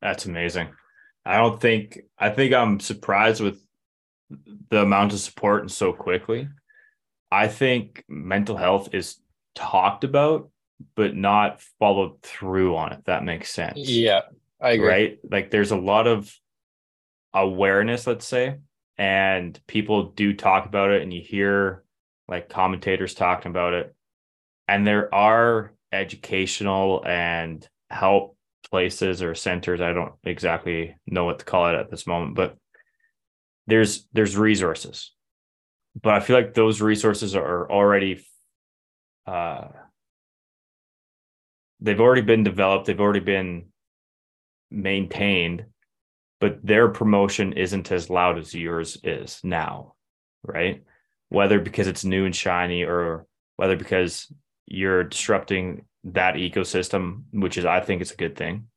That's 0.00 0.26
amazing. 0.26 0.68
I 1.24 1.36
don't 1.36 1.60
think 1.60 2.00
I 2.18 2.30
think 2.30 2.52
I'm 2.52 2.80
surprised 2.80 3.40
with 3.40 3.64
the 4.70 4.82
amount 4.82 5.12
of 5.12 5.20
support 5.20 5.60
and 5.60 5.70
so 5.70 5.92
quickly. 5.92 6.48
I 7.30 7.48
think 7.48 8.04
mental 8.08 8.56
health 8.56 8.90
is 8.92 9.16
talked 9.54 10.04
about 10.04 10.50
but 10.96 11.16
not 11.16 11.60
followed 11.78 12.20
through 12.22 12.76
on 12.76 12.92
it. 12.92 13.04
That 13.04 13.24
makes 13.24 13.50
sense. 13.50 13.78
Yeah, 13.78 14.22
I 14.60 14.72
agree. 14.72 14.88
Right? 14.88 15.18
Like 15.28 15.50
there's 15.50 15.70
a 15.70 15.76
lot 15.76 16.06
of 16.06 16.32
awareness, 17.32 18.06
let's 18.06 18.26
say, 18.26 18.56
and 18.98 19.58
people 19.66 20.10
do 20.10 20.34
talk 20.34 20.66
about 20.66 20.90
it 20.90 21.02
and 21.02 21.12
you 21.12 21.20
hear 21.20 21.84
like 22.28 22.48
commentators 22.48 23.14
talking 23.14 23.50
about 23.50 23.74
it. 23.74 23.94
And 24.68 24.86
there 24.86 25.12
are 25.14 25.72
educational 25.92 27.04
and 27.06 27.66
help 27.90 28.36
places 28.70 29.22
or 29.22 29.34
centers. 29.34 29.80
I 29.80 29.92
don't 29.92 30.14
exactly 30.24 30.96
know 31.06 31.24
what 31.24 31.40
to 31.40 31.44
call 31.44 31.68
it 31.68 31.74
at 31.74 31.90
this 31.90 32.06
moment, 32.06 32.34
but 32.34 32.56
there's 33.66 34.06
there's 34.12 34.36
resources. 34.36 35.12
But 36.00 36.14
I 36.14 36.20
feel 36.20 36.36
like 36.36 36.54
those 36.54 36.80
resources 36.80 37.36
are 37.36 37.70
already 37.70 38.24
uh 39.26 39.68
they've 41.80 42.00
already 42.00 42.22
been 42.22 42.44
developed, 42.44 42.86
they've 42.86 43.00
already 43.00 43.20
been 43.20 43.66
maintained, 44.70 45.66
but 46.40 46.64
their 46.64 46.88
promotion 46.88 47.52
isn't 47.52 47.92
as 47.92 48.08
loud 48.08 48.38
as 48.38 48.54
yours 48.54 48.98
is 49.04 49.40
now, 49.44 49.94
right? 50.42 50.82
Whether 51.28 51.60
because 51.60 51.86
it's 51.86 52.04
new 52.04 52.24
and 52.24 52.34
shiny 52.34 52.84
or 52.84 53.26
whether 53.56 53.76
because 53.76 54.32
you're 54.66 55.04
disrupting 55.04 55.84
that 56.04 56.34
ecosystem, 56.34 57.24
which 57.32 57.58
is, 57.58 57.64
I 57.64 57.80
think, 57.80 58.02
it's 58.02 58.12
a 58.12 58.16
good 58.16 58.36
thing, 58.36 58.68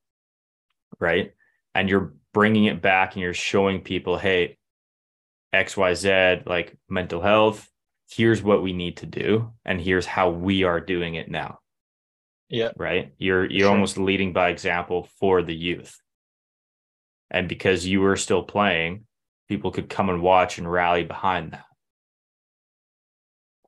right? 1.00 1.34
And 1.74 1.90
you're 1.90 2.14
bringing 2.34 2.66
it 2.66 2.82
back 2.82 3.14
and 3.14 3.22
you're 3.22 3.34
showing 3.34 3.82
people, 3.82 4.18
hey, 4.18 4.58
X, 5.54 5.78
Y, 5.78 5.94
Z, 5.94 6.44
like 6.46 6.78
mental 6.90 7.22
health. 7.22 7.70
Here's 8.10 8.44
what 8.44 8.62
we 8.62 8.74
need 8.74 8.98
to 8.98 9.08
do, 9.08 9.52
and 9.66 9.82
here's 9.82 10.06
how 10.06 10.30
we 10.30 10.64
are 10.64 10.80
doing 10.80 11.16
it 11.16 11.30
now. 11.30 11.60
Yeah. 12.50 12.70
Right. 12.78 13.14
You're 13.18 13.50
you're 13.50 13.62
sure. 13.62 13.72
almost 13.72 13.98
leading 13.98 14.32
by 14.32 14.50
example 14.50 15.10
for 15.20 15.42
the 15.42 15.56
youth. 15.56 16.00
And 17.32 17.50
because 17.50 17.88
you 17.88 18.02
were 18.02 18.16
still 18.18 18.44
playing, 18.44 19.08
people 19.48 19.72
could 19.72 19.90
come 19.90 20.10
and 20.10 20.22
watch 20.22 20.60
and 20.60 20.72
rally 20.72 21.04
behind 21.04 21.54
that. 21.54 21.66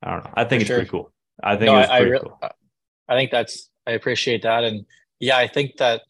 I 0.04 0.12
don't 0.12 0.24
know. 0.26 0.34
I 0.36 0.44
think 0.44 0.60
for 0.60 0.62
it's 0.62 0.68
sure. 0.68 0.78
pretty 0.78 0.92
cool. 0.92 1.12
I 1.44 1.56
think 1.56 1.68
no, 1.68 1.76
I, 1.76 1.98
I 1.98 2.20
cool. 2.20 2.40
I 3.08 3.16
think 3.16 3.32
that's 3.32 3.70
I 3.86 3.92
appreciate 3.92 4.44
that, 4.44 4.64
and 4.64 4.86
yeah, 5.20 5.38
I 5.38 5.48
think 5.48 5.78
that 5.78 6.02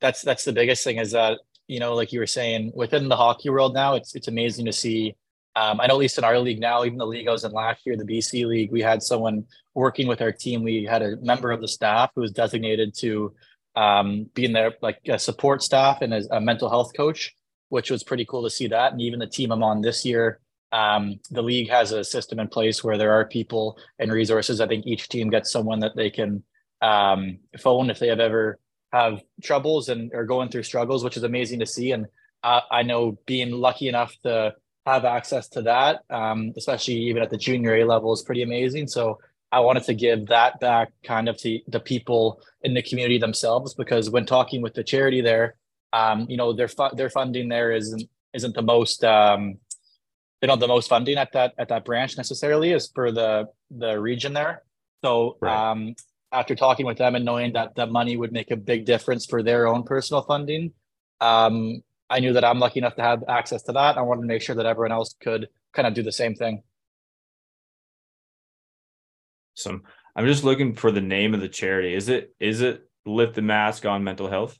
that's 0.00 0.22
that's 0.22 0.44
the 0.44 0.52
biggest 0.52 0.84
thing 0.84 0.98
is 0.98 1.12
that 1.12 1.38
you 1.70 1.78
know, 1.78 1.94
like 1.94 2.12
you 2.12 2.18
were 2.18 2.26
saying, 2.26 2.72
within 2.74 3.08
the 3.08 3.16
hockey 3.16 3.48
world 3.48 3.74
now, 3.74 3.94
it's 3.94 4.16
it's 4.16 4.26
amazing 4.26 4.66
to 4.66 4.72
see. 4.72 5.14
Um, 5.54 5.80
I 5.80 5.86
know 5.86 5.94
at 5.94 6.00
least 6.00 6.18
in 6.18 6.24
our 6.24 6.38
league 6.38 6.60
now, 6.60 6.84
even 6.84 6.98
the 6.98 7.06
league 7.06 7.28
I 7.28 7.32
was 7.32 7.44
in 7.44 7.52
last 7.52 7.86
year, 7.86 7.96
the 7.96 8.04
BC 8.04 8.44
league, 8.44 8.72
we 8.72 8.82
had 8.82 9.02
someone 9.02 9.44
working 9.74 10.08
with 10.08 10.20
our 10.20 10.32
team. 10.32 10.64
We 10.64 10.84
had 10.84 11.02
a 11.02 11.16
member 11.18 11.52
of 11.52 11.60
the 11.60 11.68
staff 11.68 12.10
who 12.14 12.22
was 12.22 12.32
designated 12.32 12.94
to 12.98 13.34
um, 13.76 14.26
be 14.34 14.44
in 14.44 14.52
there 14.52 14.74
like 14.82 14.98
a 15.08 15.18
support 15.18 15.62
staff 15.62 16.02
and 16.02 16.12
as 16.12 16.28
a 16.32 16.40
mental 16.40 16.68
health 16.68 16.92
coach, 16.96 17.34
which 17.68 17.90
was 17.90 18.02
pretty 18.02 18.24
cool 18.24 18.42
to 18.42 18.50
see 18.50 18.66
that. 18.66 18.92
And 18.92 19.00
even 19.00 19.20
the 19.20 19.26
team 19.26 19.52
I'm 19.52 19.62
on 19.62 19.80
this 19.80 20.04
year, 20.04 20.40
um, 20.72 21.20
the 21.30 21.42
league 21.42 21.68
has 21.68 21.92
a 21.92 22.04
system 22.04 22.38
in 22.38 22.48
place 22.48 22.84
where 22.84 22.98
there 22.98 23.12
are 23.12 23.24
people 23.24 23.78
and 23.98 24.12
resources. 24.12 24.60
I 24.60 24.66
think 24.66 24.86
each 24.86 25.08
team 25.08 25.30
gets 25.30 25.50
someone 25.50 25.80
that 25.80 25.96
they 25.96 26.10
can 26.10 26.42
um, 26.80 27.38
phone 27.58 27.90
if 27.90 27.98
they 27.98 28.08
have 28.08 28.20
ever 28.20 28.58
have 28.92 29.22
troubles 29.42 29.88
and 29.88 30.12
are 30.14 30.24
going 30.24 30.48
through 30.48 30.62
struggles, 30.62 31.04
which 31.04 31.16
is 31.16 31.22
amazing 31.22 31.60
to 31.60 31.66
see. 31.66 31.92
And 31.92 32.06
uh, 32.42 32.60
I 32.70 32.82
know 32.82 33.18
being 33.26 33.52
lucky 33.52 33.88
enough 33.88 34.14
to 34.22 34.54
have 34.86 35.04
access 35.04 35.48
to 35.48 35.62
that, 35.62 36.02
um, 36.10 36.52
especially 36.56 36.94
even 36.94 37.22
at 37.22 37.30
the 37.30 37.36
junior 37.36 37.74
A 37.76 37.84
level, 37.84 38.12
is 38.12 38.22
pretty 38.22 38.42
amazing. 38.42 38.88
So 38.88 39.18
I 39.52 39.60
wanted 39.60 39.84
to 39.84 39.94
give 39.94 40.26
that 40.26 40.60
back 40.60 40.92
kind 41.04 41.28
of 41.28 41.36
to 41.38 41.60
the 41.66 41.80
people 41.80 42.40
in 42.62 42.74
the 42.74 42.82
community 42.82 43.18
themselves 43.18 43.74
because 43.74 44.08
when 44.10 44.24
talking 44.24 44.62
with 44.62 44.74
the 44.74 44.84
charity 44.84 45.20
there, 45.20 45.56
um, 45.92 46.26
you 46.28 46.36
know, 46.36 46.52
their 46.52 46.68
fu- 46.68 46.94
their 46.94 47.10
funding 47.10 47.48
there 47.48 47.72
isn't 47.72 48.08
isn't 48.32 48.54
the 48.54 48.62
most 48.62 49.02
um, 49.04 49.58
they 50.40 50.46
don't 50.46 50.54
have 50.54 50.60
the 50.60 50.68
most 50.68 50.88
funding 50.88 51.18
at 51.18 51.32
that 51.32 51.54
at 51.58 51.68
that 51.68 51.84
branch 51.84 52.16
necessarily 52.16 52.72
is 52.72 52.90
for 52.94 53.12
the 53.12 53.48
the 53.70 54.00
region 54.00 54.32
there. 54.32 54.62
So 55.04 55.36
right. 55.40 55.70
um, 55.70 55.94
after 56.32 56.54
talking 56.54 56.86
with 56.86 56.98
them 56.98 57.14
and 57.14 57.24
knowing 57.24 57.52
that 57.54 57.74
that 57.76 57.90
money 57.90 58.16
would 58.16 58.32
make 58.32 58.50
a 58.50 58.56
big 58.56 58.84
difference 58.84 59.26
for 59.26 59.42
their 59.42 59.66
own 59.66 59.82
personal 59.82 60.22
funding, 60.22 60.72
um, 61.20 61.82
I 62.08 62.20
knew 62.20 62.32
that 62.32 62.44
I'm 62.44 62.58
lucky 62.58 62.80
enough 62.80 62.96
to 62.96 63.02
have 63.02 63.24
access 63.28 63.62
to 63.64 63.72
that. 63.72 63.98
I 63.98 64.02
wanted 64.02 64.22
to 64.22 64.26
make 64.26 64.42
sure 64.42 64.54
that 64.56 64.66
everyone 64.66 64.92
else 64.92 65.14
could 65.20 65.48
kind 65.72 65.86
of 65.86 65.94
do 65.94 66.02
the 66.02 66.12
same 66.12 66.34
thing. 66.34 66.62
Awesome. 69.58 69.82
I'm 70.16 70.26
just 70.26 70.44
looking 70.44 70.74
for 70.74 70.90
the 70.90 71.00
name 71.00 71.34
of 71.34 71.40
the 71.40 71.48
charity. 71.48 71.94
Is 71.94 72.08
it 72.08 72.34
is 72.40 72.62
it 72.62 72.88
lift 73.04 73.34
the 73.34 73.42
mask 73.42 73.84
on 73.84 74.04
mental 74.04 74.28
health? 74.28 74.58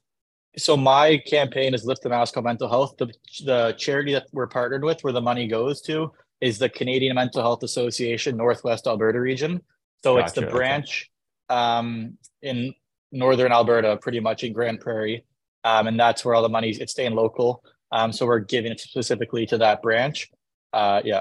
So 0.59 0.77
my 0.77 1.19
campaign 1.19 1.75
is 1.75 1.85
lift 1.85 2.03
the 2.03 2.09
mask 2.09 2.37
on 2.37 2.45
mental 2.45 2.69
health. 2.69 2.97
The 2.99 3.13
the 3.45 3.75
charity 3.79 4.13
that 4.15 4.27
we're 4.33 4.49
partnered 4.49 4.83
with, 4.83 5.03
where 5.05 5.13
the 5.13 5.21
money 5.21 5.47
goes 5.47 5.81
to, 5.83 6.13
is 6.41 6.59
the 6.59 6.69
Canadian 6.69 7.15
Mental 7.15 7.41
Health 7.41 7.63
Association 7.63 8.37
Northwest 8.37 8.87
Alberta 8.87 9.21
region. 9.21 9.61
So 10.03 10.17
gotcha, 10.17 10.25
it's 10.25 10.35
the 10.35 10.47
branch 10.47 11.11
okay. 11.51 11.59
um, 11.59 12.19
in 12.43 12.75
northern 13.13 13.53
Alberta, 13.53 13.97
pretty 13.97 14.21
much 14.21 14.43
in 14.43 14.53
Grande 14.53 14.81
Prairie, 14.81 15.25
um, 15.65 15.87
and 15.87 15.99
that's 15.99 16.25
where 16.25 16.35
all 16.35 16.43
the 16.43 16.49
money 16.49 16.71
it's 16.71 16.93
staying 16.93 17.15
local. 17.15 17.63
Um, 17.93 18.13
so 18.13 18.27
we're 18.27 18.41
giving 18.41 18.73
it 18.73 18.81
specifically 18.81 19.47
to 19.47 19.59
that 19.59 19.83
branch. 19.83 20.31
Uh, 20.73 21.01
yeah. 21.05 21.21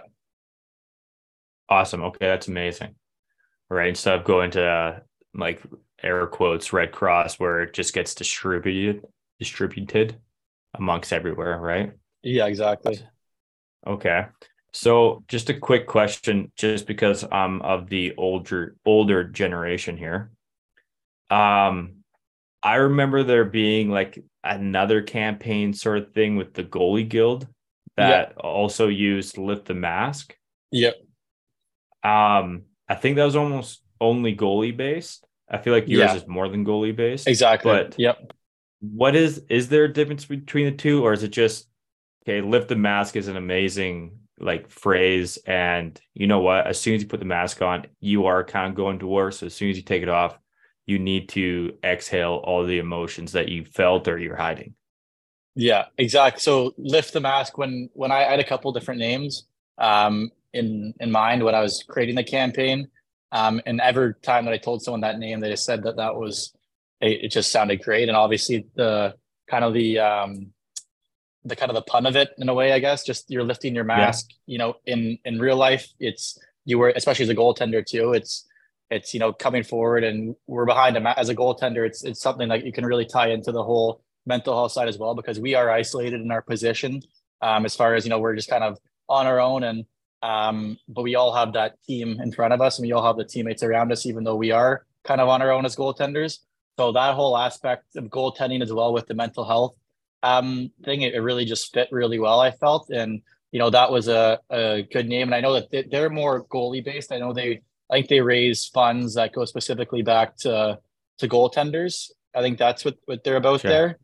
Awesome. 1.68 2.04
Okay, 2.04 2.26
that's 2.28 2.48
amazing. 2.48 2.96
Right, 3.70 3.90
instead 3.90 4.18
of 4.18 4.26
going 4.26 4.50
to 4.52 4.66
uh, 4.66 5.00
like 5.36 5.62
air 6.02 6.26
quotes 6.26 6.74
Red 6.74 6.92
Cross, 6.92 7.40
where 7.40 7.62
it 7.62 7.74
just 7.74 7.94
gets 7.94 8.16
distributed 8.16 9.06
distributed 9.40 10.20
amongst 10.76 11.14
everywhere, 11.14 11.58
right? 11.58 11.94
Yeah, 12.22 12.46
exactly. 12.48 13.00
Okay. 13.88 14.26
So 14.72 15.24
just 15.28 15.50
a 15.50 15.54
quick 15.54 15.88
question, 15.88 16.52
just 16.56 16.86
because 16.86 17.26
I'm 17.32 17.62
of 17.62 17.90
the 17.90 18.14
older 18.18 18.76
older 18.86 19.24
generation 19.24 19.98
here. 19.98 20.32
Um, 21.30 22.04
I 22.62 22.76
remember 22.76 23.24
there 23.24 23.46
being 23.46 23.90
like 23.90 24.24
another 24.44 25.02
campaign 25.02 25.74
sort 25.74 26.00
of 26.00 26.14
thing 26.14 26.36
with 26.36 26.54
the 26.54 26.64
goalie 26.64 27.08
guild 27.08 27.48
that 27.98 28.30
yep. 28.30 28.38
also 28.40 28.88
used 28.88 29.38
lift 29.38 29.66
the 29.66 29.74
mask. 29.74 30.36
Yep. 30.72 30.96
Um, 32.04 32.64
I 32.88 32.96
think 32.96 33.16
that 33.16 33.26
was 33.26 33.36
almost 33.36 33.82
only 34.00 34.36
goalie 34.36 34.76
based. 34.76 35.26
I 35.50 35.58
feel 35.58 35.74
like 35.74 35.88
yours 35.88 36.12
yeah. 36.12 36.16
is 36.16 36.28
more 36.28 36.48
than 36.48 36.66
goalie 36.66 36.96
based. 36.96 37.28
Exactly. 37.28 37.72
But 37.72 37.96
yep. 37.98 38.34
What 38.82 39.16
is 39.16 39.44
is 39.50 39.70
there 39.70 39.86
a 39.86 39.94
difference 39.94 40.26
between 40.26 40.66
the 40.66 40.72
two, 40.72 41.04
or 41.04 41.14
is 41.14 41.24
it 41.24 41.32
just 41.32 41.68
okay? 42.24 42.42
Lift 42.42 42.70
the 42.70 42.76
mask 42.76 43.16
is 43.16 43.28
an 43.28 43.38
amazing 43.38 44.20
like 44.40 44.70
phrase, 44.70 45.38
and 45.46 46.00
you 46.14 46.28
know 46.28 46.40
what? 46.40 46.66
As 46.68 46.80
soon 46.80 46.96
as 46.96 47.02
you 47.02 47.08
put 47.08 47.20
the 47.20 47.26
mask 47.26 47.62
on, 47.62 47.88
you 48.00 48.26
are 48.26 48.44
kind 48.44 48.70
of 48.70 48.76
going 48.76 49.00
to 49.00 49.08
war. 49.08 49.32
So 49.32 49.48
as 49.48 49.54
soon 49.54 49.70
as 49.70 49.78
you 49.78 49.84
take 49.84 50.04
it 50.04 50.10
off, 50.10 50.38
you 50.86 50.98
need 50.98 51.30
to 51.30 51.74
exhale 51.84 52.42
all 52.44 52.66
the 52.66 52.80
emotions 52.80 53.34
that 53.34 53.50
you 53.50 53.66
felt 53.66 54.08
or 54.08 54.18
you're 54.18 54.36
hiding. 54.36 54.74
Yeah, 55.56 55.86
exactly. 55.98 56.40
So 56.40 56.74
lift 56.78 57.14
the 57.14 57.20
mask. 57.20 57.58
When 57.58 57.90
when 57.94 58.12
I 58.12 58.24
had 58.24 58.40
a 58.40 58.46
couple 58.46 58.72
different 58.72 59.00
names 59.00 59.46
um, 59.78 60.32
in 60.54 60.94
in 61.00 61.12
mind 61.12 61.44
when 61.44 61.54
I 61.54 61.62
was 61.62 61.84
creating 61.88 62.16
the 62.16 62.24
campaign, 62.24 62.88
um, 63.32 63.62
and 63.66 63.82
every 63.82 64.14
time 64.22 64.46
that 64.46 64.54
I 64.54 64.58
told 64.58 64.82
someone 64.82 65.02
that 65.02 65.20
name, 65.20 65.42
they 65.42 65.50
just 65.50 65.66
said 65.66 65.84
that 65.84 65.98
that 65.98 66.16
was 66.16 66.54
it, 67.02 67.26
it 67.26 67.28
just 67.30 67.52
sounded 67.52 67.84
great. 67.84 68.10
And 68.10 68.18
obviously 68.18 68.66
the 68.76 69.16
kind 69.50 69.64
of 69.64 69.74
the 69.74 70.00
um, 70.00 70.54
the 71.46 71.56
kind 71.56 71.70
of 71.70 71.76
the 71.76 71.82
pun 71.82 72.06
of 72.06 72.16
it 72.16 72.30
in 72.38 72.50
a 72.50 72.54
way, 72.54 72.74
I 72.74 72.80
guess. 72.80 73.04
Just 73.04 73.30
you're 73.30 73.44
lifting 73.44 73.76
your 73.76 73.84
mask. 73.84 74.28
Yeah. 74.30 74.36
You 74.46 74.58
know, 74.60 74.74
in 74.86 75.18
in 75.26 75.40
real 75.40 75.58
life, 75.58 75.88
it's 76.00 76.38
you 76.66 76.78
were 76.78 76.90
especially 76.96 77.24
as 77.24 77.30
a 77.30 77.36
goaltender 77.36 77.86
too. 77.86 78.14
It's 78.14 78.48
it's 78.90 79.14
you 79.14 79.20
know 79.20 79.34
coming 79.34 79.64
forward 79.64 80.04
and 80.04 80.36
we're 80.48 80.66
behind 80.66 80.98
him 80.98 81.08
as 81.08 81.30
a 81.30 81.36
goaltender. 81.36 81.86
It's 81.86 82.04
it's 82.04 82.22
something 82.22 82.50
that 82.50 82.66
you 82.66 82.72
can 82.72 82.86
really 82.86 83.06
tie 83.06 83.30
into 83.30 83.52
the 83.52 83.64
whole 83.64 84.04
mental 84.26 84.54
health 84.54 84.72
side 84.72 84.88
as 84.88 84.98
well 84.98 85.16
because 85.16 85.40
we 85.40 85.56
are 85.56 85.70
isolated 85.70 86.22
in 86.22 86.32
our 86.32 86.42
position. 86.42 87.02
Um, 87.42 87.66
as 87.66 87.76
far 87.76 87.96
as 87.96 88.06
you 88.06 88.10
know, 88.10 88.20
we're 88.20 88.36
just 88.36 88.50
kind 88.50 88.64
of 88.64 88.78
on 89.08 89.26
our 89.26 89.40
own 89.40 89.64
and 89.64 89.86
um, 90.22 90.78
but 90.90 91.04
we 91.04 91.16
all 91.16 91.34
have 91.34 91.54
that 91.54 91.82
team 91.84 92.20
in 92.22 92.32
front 92.34 92.54
of 92.54 92.62
us 92.62 92.78
and 92.78 92.86
we 92.86 92.92
all 92.92 93.06
have 93.06 93.16
the 93.16 93.24
teammates 93.24 93.64
around 93.64 93.92
us, 93.92 94.06
even 94.06 94.26
though 94.26 94.36
we 94.36 94.52
are 94.52 94.86
kind 95.06 95.22
of 95.22 95.30
on 95.30 95.42
our 95.42 95.52
own 95.52 95.66
as 95.66 95.76
goaltenders. 95.78 96.40
So 96.80 96.94
that 96.94 97.14
whole 97.14 97.38
aspect 97.38 97.98
of 97.98 98.06
goaltending 98.06 98.62
as 98.62 98.72
well 98.72 98.94
with 98.94 99.06
the 99.06 99.14
mental 99.14 99.44
health 99.44 99.76
um, 100.24 100.72
thing, 100.86 101.02
it, 101.02 101.14
it 101.14 101.20
really 101.20 101.44
just 101.44 101.74
fit 101.74 101.90
really 101.92 102.20
well, 102.20 102.40
I 102.40 102.52
felt. 102.52 102.90
And, 102.90 103.22
you 103.52 103.60
know, 103.60 103.70
that 103.70 103.92
was 103.92 104.08
a, 104.08 104.40
a 104.50 104.84
good 104.84 105.10
name. 105.10 105.28
And 105.28 105.36
I 105.36 105.42
know 105.42 105.60
that 105.60 105.92
they're 105.92 106.10
more 106.10 106.46
goalie 106.46 106.82
based. 106.82 107.12
I 107.12 107.18
know 107.18 107.34
they, 107.34 107.60
I 107.92 107.96
think 107.96 108.08
they 108.08 108.22
raise 108.22 108.68
funds 108.68 109.16
that 109.16 109.34
go 109.34 109.44
specifically 109.44 110.04
back 110.04 110.38
to, 110.38 110.80
to 111.18 111.28
goaltenders. 111.28 112.12
I 112.34 112.42
think 112.42 112.58
that's 112.58 112.86
what, 112.86 112.96
what 113.08 113.26
they're 113.26 113.36
about 113.36 113.60
sure. 113.60 113.72
there. 113.72 114.00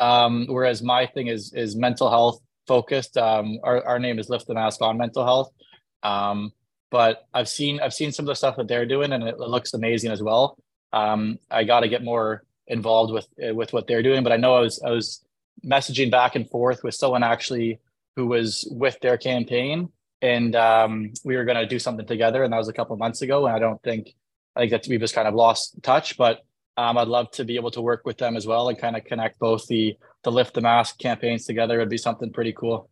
Um, 0.00 0.46
whereas 0.48 0.82
my 0.82 1.04
thing 1.04 1.26
is, 1.26 1.52
is 1.52 1.76
mental 1.76 2.08
health 2.08 2.40
focused. 2.66 3.18
Um, 3.18 3.58
our, 3.62 3.84
our 3.84 3.98
name 3.98 4.18
is 4.18 4.30
Lift 4.30 4.46
the 4.46 4.54
Mask 4.54 4.80
on 4.80 4.96
Mental 4.96 5.22
Health. 5.22 5.50
Um, 6.02 6.54
but 6.90 7.26
I've 7.34 7.50
seen 7.50 7.78
I've 7.80 7.92
seen 7.92 8.10
some 8.10 8.24
of 8.24 8.28
the 8.28 8.36
stuff 8.36 8.56
that 8.56 8.68
they're 8.68 8.86
doing, 8.86 9.12
and 9.12 9.22
it, 9.22 9.34
it 9.34 9.38
looks 9.38 9.74
amazing 9.74 10.12
as 10.12 10.22
well. 10.22 10.56
Um, 10.92 11.38
I 11.50 11.64
got 11.64 11.80
to 11.80 11.88
get 11.88 12.04
more 12.04 12.42
involved 12.66 13.12
with 13.12 13.26
with 13.38 13.72
what 13.72 13.86
they're 13.86 14.02
doing. 14.02 14.22
But 14.22 14.32
I 14.32 14.36
know 14.36 14.54
I 14.54 14.60
was 14.60 14.82
I 14.82 14.90
was 14.90 15.24
messaging 15.64 16.10
back 16.10 16.36
and 16.36 16.48
forth 16.48 16.82
with 16.82 16.94
someone 16.94 17.22
actually 17.22 17.80
who 18.16 18.26
was 18.26 18.66
with 18.70 18.98
their 19.00 19.18
campaign, 19.18 19.90
and 20.22 20.56
um, 20.56 21.12
we 21.24 21.36
were 21.36 21.44
going 21.44 21.58
to 21.58 21.66
do 21.66 21.78
something 21.78 22.06
together, 22.06 22.42
and 22.42 22.52
that 22.52 22.58
was 22.58 22.68
a 22.68 22.72
couple 22.72 22.96
months 22.96 23.22
ago. 23.22 23.46
And 23.46 23.54
I 23.54 23.58
don't 23.58 23.82
think 23.82 24.14
I 24.54 24.60
think 24.60 24.72
that 24.72 24.86
we 24.88 24.98
just 24.98 25.14
kind 25.14 25.28
of 25.28 25.34
lost 25.34 25.82
touch, 25.82 26.16
but 26.16 26.40
um, 26.76 26.98
I'd 26.98 27.08
love 27.08 27.30
to 27.32 27.44
be 27.44 27.56
able 27.56 27.70
to 27.72 27.80
work 27.80 28.02
with 28.04 28.18
them 28.18 28.36
as 28.36 28.46
well 28.46 28.68
and 28.68 28.78
kind 28.78 28.96
of 28.96 29.04
connect 29.04 29.38
both 29.38 29.66
the 29.66 29.96
the 30.24 30.32
lift 30.32 30.54
the 30.54 30.60
mask 30.60 30.98
campaigns 30.98 31.44
together. 31.44 31.76
It'd 31.76 31.88
be 31.88 31.98
something 31.98 32.32
pretty 32.32 32.52
cool. 32.52 32.90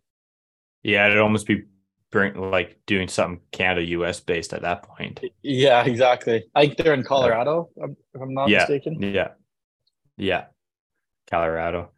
Yeah, 0.83 1.07
it'd 1.07 1.19
almost 1.19 1.47
be 1.47 1.63
bring 2.14 2.37
like 2.37 2.78
doing 2.87 3.09
something 3.09 3.40
Canada 3.50 3.85
US 3.87 4.21
based 4.21 4.54
at 4.54 4.62
that 4.62 4.85
point. 4.85 5.21
Yeah, 5.42 5.85
exactly. 5.85 6.44
I 6.54 6.66
think 6.66 6.76
they're 6.76 6.94
in 6.94 7.02
Colorado, 7.02 7.71
if 7.76 7.90
I'm 8.23 8.33
not 8.33 8.49
yeah, 8.49 8.59
mistaken. 8.61 9.02
Yeah. 9.02 9.30
Yeah. 10.16 10.44
Colorado. 11.28 11.90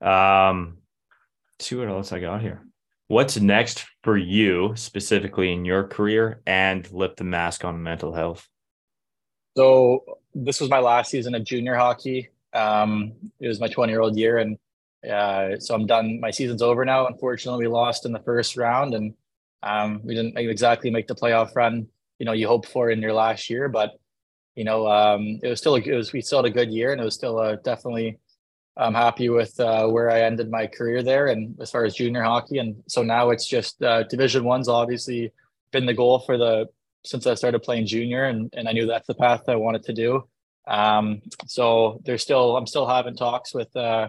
Um 0.00 0.78
see 1.58 1.76
what 1.76 1.88
else 1.88 2.10
I 2.10 2.20
got 2.20 2.40
here. 2.40 2.64
What's 3.08 3.38
next 3.38 3.84
for 4.02 4.16
you 4.16 4.72
specifically 4.76 5.52
in 5.52 5.66
your 5.66 5.84
career 5.84 6.40
and 6.46 6.90
lift 6.90 7.18
the 7.18 7.24
mask 7.24 7.62
on 7.62 7.82
mental 7.82 8.14
health? 8.14 8.48
So 9.58 10.04
this 10.34 10.58
was 10.58 10.70
my 10.70 10.78
last 10.78 11.10
season 11.10 11.34
of 11.34 11.44
junior 11.44 11.74
hockey. 11.74 12.30
Um, 12.54 13.12
it 13.40 13.48
was 13.48 13.60
my 13.60 13.68
20 13.68 13.92
year 13.92 14.00
old 14.00 14.16
year, 14.16 14.38
and 14.38 14.56
uh, 15.08 15.58
so 15.58 15.74
I'm 15.74 15.86
done. 15.86 16.20
My 16.20 16.30
season's 16.30 16.62
over 16.62 16.84
now. 16.84 17.08
Unfortunately, 17.08 17.66
we 17.66 17.68
lost 17.68 18.06
in 18.06 18.12
the 18.12 18.20
first 18.20 18.56
round, 18.56 18.94
and 18.94 19.12
um, 19.62 20.00
we 20.04 20.14
didn't 20.14 20.36
exactly 20.38 20.90
make 20.90 21.06
the 21.06 21.14
playoff 21.14 21.54
run. 21.54 21.86
You 22.18 22.26
know, 22.26 22.32
you 22.32 22.46
hope 22.46 22.66
for 22.66 22.90
in 22.90 23.00
your 23.00 23.12
last 23.12 23.50
year, 23.50 23.68
but 23.68 23.92
you 24.54 24.64
know, 24.64 24.88
um, 24.88 25.38
it 25.42 25.48
was 25.48 25.58
still 25.58 25.76
a, 25.76 25.80
it 25.80 25.94
was 25.94 26.12
we 26.12 26.20
still 26.20 26.42
had 26.42 26.50
a 26.50 26.54
good 26.54 26.70
year, 26.70 26.92
and 26.92 27.00
it 27.00 27.04
was 27.04 27.14
still 27.14 27.38
a, 27.38 27.56
definitely. 27.56 28.18
I'm 28.76 28.94
happy 28.94 29.28
with 29.28 29.58
uh, 29.60 29.88
where 29.88 30.10
I 30.10 30.22
ended 30.22 30.50
my 30.50 30.66
career 30.66 31.02
there, 31.02 31.26
and 31.26 31.60
as 31.60 31.70
far 31.70 31.84
as 31.84 31.94
junior 31.94 32.22
hockey, 32.22 32.58
and 32.58 32.82
so 32.88 33.02
now 33.02 33.30
it's 33.30 33.46
just 33.46 33.82
uh, 33.82 34.04
Division 34.04 34.44
One's 34.44 34.68
obviously 34.68 35.32
been 35.72 35.86
the 35.86 35.94
goal 35.94 36.20
for 36.20 36.38
the 36.38 36.66
since 37.04 37.26
I 37.26 37.34
started 37.34 37.62
playing 37.62 37.86
junior, 37.86 38.24
and 38.24 38.52
and 38.56 38.68
I 38.68 38.72
knew 38.72 38.86
that's 38.86 39.06
the 39.06 39.14
path 39.14 39.48
I 39.48 39.56
wanted 39.56 39.82
to 39.84 39.92
do. 39.92 40.24
Um, 40.66 41.22
so 41.46 42.00
there's 42.04 42.22
still 42.22 42.56
I'm 42.56 42.66
still 42.66 42.86
having 42.86 43.16
talks 43.16 43.52
with 43.52 43.74
uh, 43.76 44.08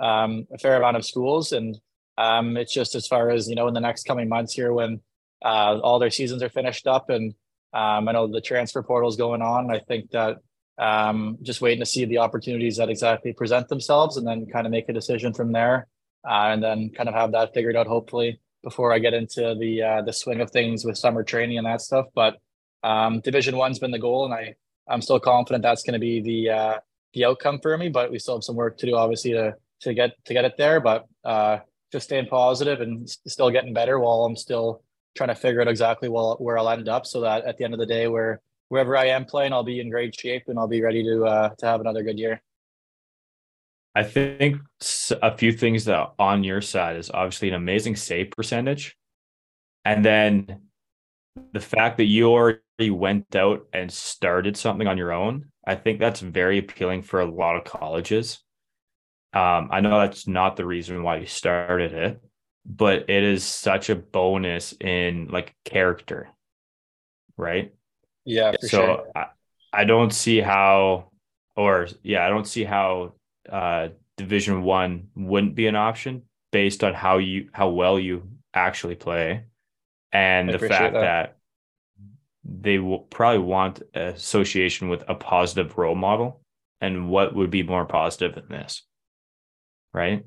um, 0.00 0.46
a 0.52 0.58
fair 0.58 0.76
amount 0.76 0.96
of 0.96 1.06
schools, 1.06 1.52
and 1.52 1.78
um, 2.18 2.56
it's 2.56 2.72
just 2.72 2.94
as 2.94 3.06
far 3.06 3.30
as 3.30 3.48
you 3.48 3.54
know 3.54 3.68
in 3.68 3.74
the 3.74 3.80
next 3.80 4.04
coming 4.04 4.28
months 4.28 4.52
here 4.52 4.72
when 4.72 5.00
uh, 5.44 5.78
all 5.82 5.98
their 5.98 6.10
seasons 6.10 6.42
are 6.42 6.48
finished 6.48 6.86
up, 6.86 7.10
and 7.10 7.34
um, 7.72 8.08
I 8.08 8.12
know 8.12 8.26
the 8.26 8.40
transfer 8.40 8.82
portal 8.82 9.08
is 9.08 9.16
going 9.16 9.42
on. 9.42 9.70
I 9.70 9.78
think 9.80 10.10
that 10.10 10.38
um, 10.78 11.38
just 11.42 11.60
waiting 11.60 11.80
to 11.80 11.86
see 11.86 12.04
the 12.04 12.18
opportunities 12.18 12.76
that 12.76 12.90
exactly 12.90 13.32
present 13.32 13.68
themselves, 13.68 14.16
and 14.16 14.26
then 14.26 14.46
kind 14.46 14.66
of 14.66 14.70
make 14.70 14.88
a 14.88 14.92
decision 14.92 15.32
from 15.32 15.52
there, 15.52 15.88
uh, 16.24 16.50
and 16.52 16.62
then 16.62 16.90
kind 16.90 17.08
of 17.08 17.14
have 17.14 17.32
that 17.32 17.54
figured 17.54 17.76
out 17.76 17.86
hopefully 17.86 18.40
before 18.62 18.92
I 18.92 18.98
get 18.98 19.14
into 19.14 19.56
the 19.58 19.82
uh, 19.82 20.02
the 20.02 20.12
swing 20.12 20.40
of 20.40 20.50
things 20.50 20.84
with 20.84 20.98
summer 20.98 21.22
training 21.22 21.58
and 21.58 21.66
that 21.66 21.80
stuff. 21.80 22.06
But 22.14 22.38
um, 22.82 23.20
Division 23.20 23.56
One's 23.56 23.78
been 23.78 23.90
the 23.90 23.98
goal, 23.98 24.24
and 24.24 24.34
I 24.34 24.54
I'm 24.88 25.02
still 25.02 25.20
confident 25.20 25.62
that's 25.62 25.82
going 25.82 25.94
to 25.94 25.98
be 25.98 26.20
the 26.20 26.50
uh, 26.50 26.78
the 27.14 27.24
outcome 27.24 27.58
for 27.60 27.76
me. 27.76 27.88
But 27.88 28.10
we 28.10 28.18
still 28.18 28.36
have 28.36 28.44
some 28.44 28.56
work 28.56 28.78
to 28.78 28.86
do, 28.86 28.96
obviously, 28.96 29.32
to 29.32 29.56
to 29.82 29.94
get 29.94 30.12
to 30.26 30.34
get 30.34 30.44
it 30.44 30.56
there. 30.56 30.80
But 30.80 31.06
uh, 31.24 31.58
just 31.92 32.06
staying 32.06 32.26
positive 32.26 32.80
and 32.80 33.08
still 33.08 33.50
getting 33.50 33.74
better 33.74 34.00
while 34.00 34.24
I'm 34.24 34.36
still 34.36 34.82
trying 35.14 35.28
to 35.28 35.34
figure 35.34 35.60
out 35.60 35.68
exactly 35.68 36.08
well, 36.08 36.36
where 36.40 36.58
I'll 36.58 36.70
end 36.70 36.88
up, 36.88 37.06
so 37.06 37.20
that 37.20 37.44
at 37.44 37.58
the 37.58 37.64
end 37.64 37.74
of 37.74 37.80
the 37.80 37.86
day, 37.86 38.08
where 38.08 38.40
wherever 38.68 38.96
I 38.96 39.06
am 39.08 39.26
playing, 39.26 39.52
I'll 39.52 39.62
be 39.62 39.80
in 39.80 39.90
great 39.90 40.18
shape 40.18 40.44
and 40.48 40.58
I'll 40.58 40.66
be 40.66 40.80
ready 40.80 41.02
to 41.04 41.24
uh, 41.24 41.48
to 41.58 41.66
have 41.66 41.80
another 41.80 42.02
good 42.02 42.18
year. 42.18 42.42
I 43.94 44.02
think 44.04 44.62
a 45.20 45.36
few 45.36 45.52
things 45.52 45.84
that 45.84 46.12
on 46.18 46.42
your 46.44 46.62
side 46.62 46.96
is 46.96 47.10
obviously 47.10 47.48
an 47.48 47.54
amazing 47.54 47.96
save 47.96 48.30
percentage. 48.30 48.96
And 49.84 50.02
then 50.02 50.62
the 51.52 51.60
fact 51.60 51.98
that 51.98 52.06
you 52.06 52.30
already 52.30 52.90
went 52.90 53.36
out 53.36 53.66
and 53.74 53.92
started 53.92 54.56
something 54.56 54.86
on 54.86 54.96
your 54.96 55.12
own, 55.12 55.46
I 55.66 55.74
think 55.74 56.00
that's 56.00 56.20
very 56.20 56.56
appealing 56.58 57.02
for 57.02 57.20
a 57.20 57.30
lot 57.30 57.56
of 57.56 57.64
colleges. 57.64 58.40
Um, 59.32 59.68
I 59.70 59.80
know 59.80 60.00
that's 60.00 60.28
not 60.28 60.56
the 60.56 60.66
reason 60.66 61.02
why 61.02 61.16
you 61.18 61.26
started 61.26 61.92
it, 61.92 62.22
but 62.66 63.08
it 63.08 63.22
is 63.22 63.44
such 63.44 63.90
a 63.90 63.96
bonus 63.96 64.74
in 64.80 65.28
like 65.28 65.54
character, 65.64 66.28
right? 67.36 67.72
Yeah. 68.24 68.52
so 68.60 68.68
sure. 68.68 69.06
I, 69.14 69.26
I 69.72 69.84
don't 69.84 70.12
see 70.12 70.40
how, 70.40 71.10
or 71.56 71.88
yeah, 72.02 72.26
I 72.26 72.28
don't 72.28 72.46
see 72.46 72.64
how 72.64 73.14
uh, 73.50 73.88
Division 74.16 74.62
One 74.62 75.08
wouldn't 75.16 75.54
be 75.54 75.66
an 75.66 75.76
option 75.76 76.22
based 76.50 76.84
on 76.84 76.92
how 76.92 77.18
you 77.18 77.48
how 77.52 77.70
well 77.70 77.98
you 77.98 78.28
actually 78.52 78.96
play, 78.96 79.44
and 80.12 80.50
I 80.50 80.52
the 80.52 80.58
fact 80.58 80.94
that. 80.94 81.00
that 81.00 81.36
they 82.44 82.78
will 82.78 82.98
probably 82.98 83.38
want 83.38 83.82
association 83.94 84.88
with 84.88 85.04
a 85.08 85.14
positive 85.14 85.78
role 85.78 85.94
model. 85.94 86.40
And 86.80 87.08
what 87.08 87.36
would 87.36 87.50
be 87.50 87.62
more 87.62 87.86
positive 87.86 88.34
than 88.34 88.48
this? 88.48 88.82
Right. 89.92 90.24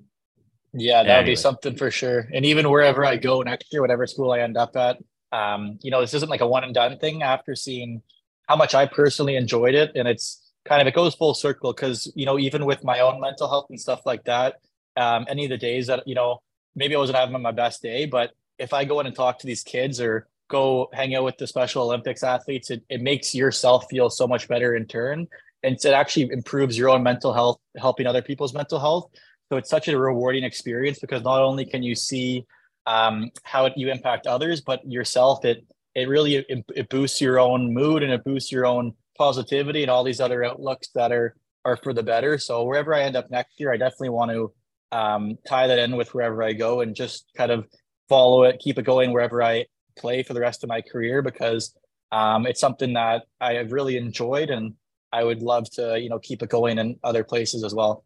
Yeah, 0.74 1.04
that 1.04 1.18
would 1.18 1.26
be 1.26 1.36
something 1.36 1.76
for 1.76 1.90
sure. 1.90 2.28
And 2.34 2.46
even 2.46 2.70
wherever 2.70 3.06
I 3.06 3.16
go 3.16 3.42
next 3.42 3.72
year, 3.72 3.82
whatever 3.82 4.06
school 4.06 4.32
I 4.32 4.40
end 4.40 4.58
up 4.58 4.76
at, 4.76 4.98
um, 5.32 5.80
you 5.82 5.90
know, 5.90 6.02
this 6.02 6.14
isn't 6.14 6.30
like 6.30 6.42
a 6.42 6.48
one 6.48 6.64
and 6.64 6.74
done 6.74 6.98
thing 7.00 7.24
after 7.24 7.56
seeing 7.56 8.02
how 8.48 8.58
much 8.58 8.76
I 8.76 8.86
personally 8.86 9.38
enjoyed 9.38 9.74
it. 9.74 9.92
And 9.96 10.08
it's 10.08 10.46
kind 10.66 10.82
of 10.82 10.88
it 10.88 10.96
goes 10.96 11.16
full 11.16 11.34
circle 11.34 11.72
because 11.72 12.12
you 12.16 12.26
know 12.26 12.38
even 12.38 12.66
with 12.66 12.84
my 12.84 13.00
own 13.00 13.22
mental 13.22 13.48
health 13.48 13.68
and 13.70 13.80
stuff 13.80 14.06
like 14.06 14.24
that 14.26 14.56
um, 14.98 15.26
any 15.30 15.46
of 15.46 15.50
the 15.50 15.58
days 15.58 15.88
that 15.88 16.06
you 16.08 16.16
know 16.16 16.42
maybe 16.76 16.96
i 16.96 17.00
wasn't 17.00 17.18
having 17.18 17.40
my 17.42 17.52
best 17.52 17.82
day 17.82 18.06
but 18.06 18.32
if 18.58 18.74
i 18.74 18.84
go 18.84 19.00
in 19.00 19.06
and 19.06 19.16
talk 19.16 19.40
to 19.40 19.48
these 19.48 19.64
kids 19.64 20.02
or 20.02 20.28
go 20.50 20.90
hang 20.94 21.16
out 21.16 21.24
with 21.24 21.38
the 21.38 21.48
special 21.48 21.84
olympics 21.84 22.24
athletes 22.24 22.70
it, 22.70 22.84
it 22.90 23.02
makes 23.02 23.34
yourself 23.34 23.86
feel 23.90 24.10
so 24.10 24.28
much 24.28 24.48
better 24.48 24.76
in 24.76 24.86
turn 24.86 25.28
and 25.64 25.76
it 25.76 25.86
actually 25.86 26.30
improves 26.32 26.78
your 26.78 26.90
own 26.90 27.04
mental 27.04 27.34
health 27.34 27.60
helping 27.78 28.08
other 28.08 28.22
people's 28.22 28.54
mental 28.54 28.80
health 28.80 29.10
so 29.50 29.58
it's 29.58 29.70
such 29.70 29.88
a 29.88 29.98
rewarding 29.98 30.44
experience 30.44 31.00
because 31.00 31.24
not 31.24 31.42
only 31.42 31.66
can 31.66 31.84
you 31.84 31.96
see 31.96 32.46
um, 32.88 33.32
how 33.44 33.66
it, 33.66 33.74
you 33.76 33.90
impact 33.90 34.28
others 34.28 34.62
but 34.62 34.86
yourself 34.90 35.44
it 35.46 35.66
it 35.96 36.10
really 36.10 36.36
it, 36.36 36.64
it 36.76 36.90
boosts 36.90 37.22
your 37.22 37.40
own 37.40 37.74
mood 37.74 38.04
and 38.04 38.12
it 38.12 38.24
boosts 38.24 38.52
your 38.52 38.66
own 38.66 38.94
positivity 39.18 39.82
and 39.82 39.90
all 39.90 40.04
these 40.04 40.20
other 40.20 40.44
outlooks 40.44 40.90
that 40.94 41.12
are 41.12 41.36
are 41.64 41.78
for 41.78 41.94
the 41.94 42.04
better. 42.04 42.38
So 42.38 42.64
wherever 42.64 42.94
I 42.94 43.02
end 43.02 43.16
up 43.16 43.32
next 43.32 43.60
year, 43.60 43.74
I 43.74 43.78
definitely 43.78 44.10
want 44.10 44.32
to 44.32 44.54
um, 44.92 45.38
tie 45.48 45.68
that 45.68 45.80
in 45.80 45.98
with 45.98 46.14
wherever 46.14 46.44
I 46.44 46.54
go 46.54 46.82
and 46.82 46.96
just 46.96 47.26
kind 47.36 47.52
of 47.52 47.66
follow 48.08 48.44
it, 48.44 48.60
keep 48.60 48.78
it 48.78 48.86
going 48.86 49.12
wherever 49.12 49.42
I 49.42 49.66
play 49.98 50.22
for 50.22 50.34
the 50.34 50.40
rest 50.40 50.64
of 50.64 50.70
my 50.70 50.82
career 50.82 51.24
because 51.24 51.76
um, 52.12 52.46
it's 52.46 52.60
something 52.60 52.94
that 52.94 53.24
I 53.42 53.54
have 53.54 53.72
really 53.72 53.98
enjoyed 53.98 54.52
and 54.52 54.76
I 55.12 55.24
would 55.24 55.42
love 55.42 55.70
to 55.72 56.00
you 56.00 56.10
know 56.10 56.20
keep 56.20 56.44
it 56.44 56.50
going 56.50 56.78
in 56.78 57.00
other 57.04 57.24
places 57.24 57.64
as 57.64 57.74
well. 57.74 58.04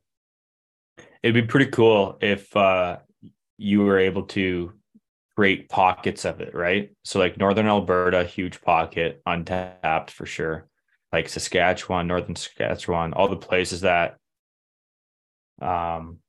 It'd 1.23 1.33
be 1.33 1.47
pretty 1.47 1.71
cool 1.71 2.17
if 2.21 2.55
uh, 2.55 2.99
you 3.57 3.81
were 3.81 3.99
able 3.99 4.23
to 4.23 4.73
create 5.35 5.69
pockets 5.69 6.25
of 6.25 6.41
it, 6.41 6.53
right? 6.53 6.91
So 7.03 7.19
like 7.19 7.37
Northern 7.37 7.67
Alberta, 7.67 8.23
huge 8.23 8.61
pocket, 8.61 9.21
untapped 9.25 10.11
for 10.11 10.25
sure 10.25 10.69
like 11.11 11.29
Saskatchewan, 11.29 12.07
northern 12.07 12.35
Saskatchewan, 12.35 13.13
all 13.13 13.27
the 13.27 13.37
places 13.37 13.81
that 13.81 14.17
um 15.61 16.19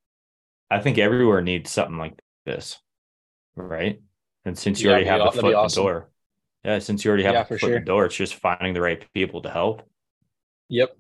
I 0.70 0.81
think 0.81 0.98
everywhere 0.98 1.42
needs 1.42 1.70
something 1.70 1.98
like 1.98 2.18
this. 2.46 2.79
Right. 3.57 4.00
And 4.44 4.57
since 4.59 4.81
you 4.81 4.88
yeah, 4.88 4.94
already 4.94 5.07
have 5.07 5.35
the 5.35 5.40
foot 5.40 5.50
in 5.50 5.57
awesome. 5.57 5.83
the 5.83 5.88
door. 5.88 6.11
Yeah, 6.64 6.79
since 6.79 7.05
you 7.05 7.09
already 7.09 7.24
have 7.24 7.35
yeah, 7.35 7.42
the 7.42 7.48
foot 7.48 7.61
sure. 7.61 7.68
in 7.70 7.81
the 7.81 7.87
door, 7.87 8.07
it's 8.07 8.16
just 8.16 8.35
finding 8.37 8.74
the 8.74 8.81
right 8.81 9.05
people 9.12 9.42
to 9.42 9.50
help. 9.50 9.83
Yep. 10.68 10.96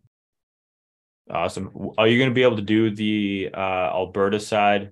Awesome. 1.30 1.92
Are 1.96 2.08
you 2.08 2.18
going 2.18 2.30
to 2.30 2.34
be 2.34 2.42
able 2.42 2.56
to 2.56 2.62
do 2.62 2.94
the 2.94 3.50
uh, 3.54 3.90
Alberta 3.94 4.40
side 4.40 4.90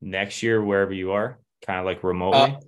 next 0.00 0.42
year, 0.42 0.62
wherever 0.62 0.92
you 0.92 1.12
are, 1.12 1.38
kind 1.66 1.80
of 1.80 1.84
like 1.84 2.04
remotely? 2.04 2.38
Uh, 2.38 2.60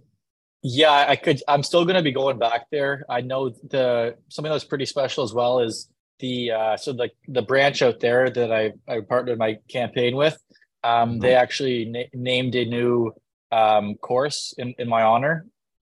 yeah, 0.62 1.06
I 1.08 1.16
could. 1.16 1.42
I'm 1.46 1.62
still 1.62 1.84
going 1.84 1.96
to 1.96 2.02
be 2.02 2.12
going 2.12 2.38
back 2.38 2.66
there. 2.70 3.04
I 3.08 3.20
know 3.20 3.50
the 3.50 4.16
something 4.28 4.50
that's 4.50 4.64
pretty 4.64 4.86
special 4.86 5.24
as 5.24 5.32
well 5.32 5.60
is 5.60 5.88
the 6.20 6.52
uh, 6.52 6.76
so 6.76 6.92
the 6.92 7.10
the 7.28 7.42
branch 7.42 7.82
out 7.82 8.00
there 8.00 8.30
that 8.30 8.52
I 8.52 8.72
I 8.88 9.00
partnered 9.00 9.38
my 9.38 9.58
campaign 9.68 10.16
with. 10.16 10.36
Um, 10.84 11.18
they 11.18 11.28
mm-hmm. 11.28 11.42
actually 11.42 11.84
na- 11.86 12.10
named 12.12 12.54
a 12.54 12.64
new 12.64 13.12
um, 13.52 13.96
course 13.96 14.54
in, 14.58 14.74
in 14.78 14.88
my 14.88 15.02
honor. 15.02 15.46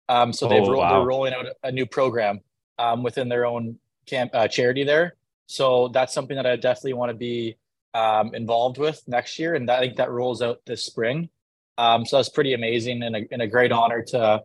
Um, 0.08 0.32
so 0.32 0.48
they've 0.48 0.62
oh, 0.62 0.70
ro- 0.70 0.78
wow. 0.78 0.90
they're 0.90 1.06
rolling 1.06 1.34
out 1.34 1.46
a 1.64 1.72
new 1.72 1.86
program 1.86 2.40
um, 2.78 3.02
within 3.02 3.28
their 3.28 3.46
own 3.46 3.78
camp 4.06 4.30
uh, 4.34 4.46
charity 4.46 4.84
there. 4.84 5.16
So 5.46 5.88
that's 5.88 6.12
something 6.12 6.37
that 6.37 6.46
I 6.46 6.56
definitely 6.56 6.94
want 6.94 7.11
to 7.11 7.16
be 7.16 7.56
um, 7.94 8.35
involved 8.35 8.78
with 8.78 9.02
next 9.06 9.38
year, 9.38 9.54
and 9.54 9.70
I 9.70 9.80
think 9.80 9.96
that 9.96 10.11
rolls 10.11 10.42
out 10.42 10.61
this 10.66 10.85
spring. 10.85 11.30
Um, 11.78 12.04
so 12.04 12.16
that's 12.16 12.28
pretty 12.28 12.54
amazing 12.54 13.02
and 13.02 13.16
a, 13.16 13.20
and 13.30 13.42
a 13.42 13.46
great 13.46 13.72
honor 13.72 14.02
to 14.09 14.42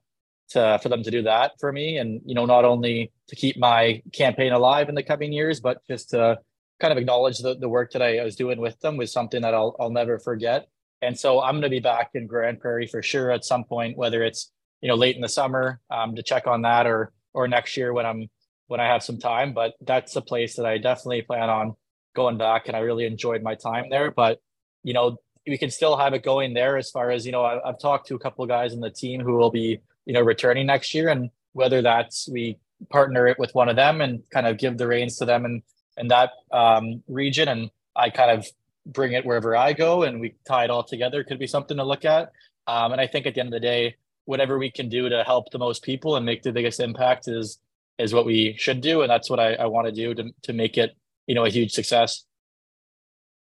to, 0.51 0.79
for 0.83 0.89
them 0.89 1.01
to 1.03 1.11
do 1.11 1.21
that 1.21 1.53
for 1.59 1.71
me 1.71 1.97
and 1.97 2.21
you 2.25 2.35
know 2.35 2.45
not 2.45 2.65
only 2.65 3.11
to 3.27 3.35
keep 3.35 3.57
my 3.57 4.01
campaign 4.11 4.51
alive 4.51 4.89
in 4.89 4.95
the 4.95 5.03
coming 5.03 5.31
years 5.31 5.61
but 5.61 5.77
just 5.87 6.09
to 6.09 6.37
kind 6.79 6.91
of 6.91 6.97
acknowledge 6.97 7.39
the, 7.39 7.55
the 7.55 7.69
work 7.69 7.91
that 7.91 8.01
I, 8.01 8.17
I 8.17 8.23
was 8.23 8.35
doing 8.35 8.59
with 8.59 8.79
them 8.81 8.97
was 8.97 9.13
something 9.13 9.41
that 9.43 9.53
I'll, 9.53 9.75
I'll 9.79 9.91
never 9.91 10.19
forget 10.19 10.67
and 11.01 11.17
so 11.17 11.41
i'm 11.41 11.53
going 11.53 11.63
to 11.63 11.69
be 11.69 11.79
back 11.79 12.11
in 12.15 12.27
Grande 12.27 12.59
Prairie 12.59 12.87
for 12.87 13.01
sure 13.01 13.31
at 13.31 13.45
some 13.45 13.63
point 13.63 13.97
whether 13.97 14.23
it's 14.23 14.51
you 14.81 14.89
know 14.89 14.95
late 14.95 15.15
in 15.15 15.21
the 15.21 15.29
summer 15.29 15.79
um, 15.89 16.15
to 16.15 16.23
check 16.23 16.47
on 16.47 16.63
that 16.63 16.85
or 16.85 17.13
or 17.33 17.47
next 17.47 17.77
year 17.77 17.93
when 17.93 18.05
i'm 18.05 18.29
when 18.71 18.79
i 18.79 18.87
have 18.87 19.03
some 19.03 19.17
time 19.17 19.53
but 19.53 19.73
that's 19.81 20.15
a 20.15 20.21
place 20.21 20.55
that 20.55 20.65
i 20.65 20.77
definitely 20.77 21.21
plan 21.21 21.49
on 21.49 21.75
going 22.15 22.37
back 22.37 22.67
and 22.67 22.75
i 22.75 22.79
really 22.79 23.05
enjoyed 23.05 23.43
my 23.43 23.55
time 23.55 23.85
there 23.89 24.11
but 24.11 24.39
you 24.83 24.93
know 24.93 25.17
we 25.47 25.57
can 25.57 25.71
still 25.71 25.97
have 25.97 26.13
it 26.13 26.23
going 26.23 26.53
there 26.53 26.77
as 26.77 26.89
far 26.89 27.11
as 27.11 27.25
you 27.25 27.31
know 27.31 27.43
I, 27.43 27.59
have 27.65 27.79
talked 27.79 28.07
to 28.07 28.15
a 28.15 28.19
couple 28.19 28.43
of 28.43 28.49
guys 28.49 28.73
in 28.73 28.79
the 28.79 28.91
team 28.91 29.21
who 29.21 29.35
will 29.35 29.51
be 29.51 29.81
you 30.05 30.13
know, 30.13 30.21
returning 30.21 30.65
next 30.65 30.93
year. 30.93 31.09
And 31.09 31.29
whether 31.53 31.81
that's 31.81 32.29
we 32.29 32.57
partner 32.89 33.27
it 33.27 33.37
with 33.37 33.53
one 33.53 33.69
of 33.69 33.75
them 33.75 34.01
and 34.01 34.23
kind 34.31 34.47
of 34.47 34.57
give 34.57 34.77
the 34.77 34.87
reins 34.87 35.17
to 35.17 35.25
them 35.25 35.45
and 35.45 35.61
in 35.97 36.07
that 36.07 36.31
um, 36.51 37.03
region, 37.07 37.49
and 37.49 37.69
I 37.95 38.09
kind 38.09 38.31
of 38.31 38.47
bring 38.85 39.11
it 39.11 39.25
wherever 39.25 39.55
I 39.55 39.73
go, 39.73 40.03
and 40.03 40.21
we 40.21 40.35
tie 40.47 40.63
it 40.63 40.69
all 40.69 40.83
together. 40.83 41.23
Could 41.23 41.37
be 41.37 41.47
something 41.47 41.77
to 41.77 41.83
look 41.83 42.05
at. 42.05 42.31
Um, 42.65 42.93
and 42.93 43.01
I 43.01 43.07
think 43.07 43.25
at 43.25 43.35
the 43.35 43.41
end 43.41 43.49
of 43.49 43.53
the 43.53 43.59
day, 43.59 43.95
whatever 44.23 44.57
we 44.57 44.71
can 44.71 44.87
do 44.87 45.09
to 45.09 45.23
help 45.23 45.51
the 45.51 45.59
most 45.59 45.83
people 45.83 46.15
and 46.15 46.25
make 46.25 46.43
the 46.43 46.53
biggest 46.53 46.79
impact 46.79 47.27
is 47.27 47.59
is 47.97 48.13
what 48.13 48.25
we 48.25 48.55
should 48.57 48.81
do, 48.81 49.01
and 49.01 49.09
that's 49.09 49.29
what 49.29 49.39
I, 49.39 49.53
I 49.55 49.65
want 49.65 49.87
to 49.87 49.91
do 49.91 50.13
to 50.13 50.31
to 50.43 50.53
make 50.53 50.77
it 50.77 50.95
you 51.27 51.35
know 51.35 51.45
a 51.45 51.49
huge 51.49 51.71
success. 51.71 52.25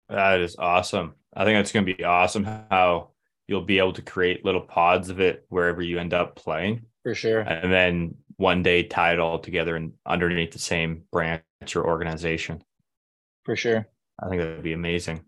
That 0.09 0.39
is 0.39 0.55
awesome. 0.57 1.15
I 1.35 1.43
think 1.43 1.57
that's 1.57 1.71
going 1.71 1.85
to 1.85 1.93
be 1.93 2.03
awesome 2.03 2.45
how 2.45 3.09
you'll 3.47 3.61
be 3.61 3.79
able 3.79 3.93
to 3.93 4.01
create 4.01 4.45
little 4.45 4.61
pods 4.61 5.09
of 5.09 5.19
it 5.19 5.45
wherever 5.49 5.81
you 5.81 5.99
end 5.99 6.13
up 6.13 6.35
playing. 6.35 6.85
For 7.03 7.13
sure. 7.15 7.39
And 7.39 7.71
then 7.71 8.15
one 8.37 8.63
day 8.63 8.83
tie 8.83 9.13
it 9.13 9.19
all 9.19 9.39
together 9.39 9.75
and 9.75 9.93
underneath 10.05 10.51
the 10.51 10.59
same 10.59 11.03
branch 11.11 11.43
or 11.75 11.85
organization. 11.85 12.63
For 13.43 13.55
sure. 13.55 13.87
I 14.21 14.29
think 14.29 14.41
that 14.41 14.55
would 14.55 14.63
be 14.63 14.73
amazing. 14.73 15.21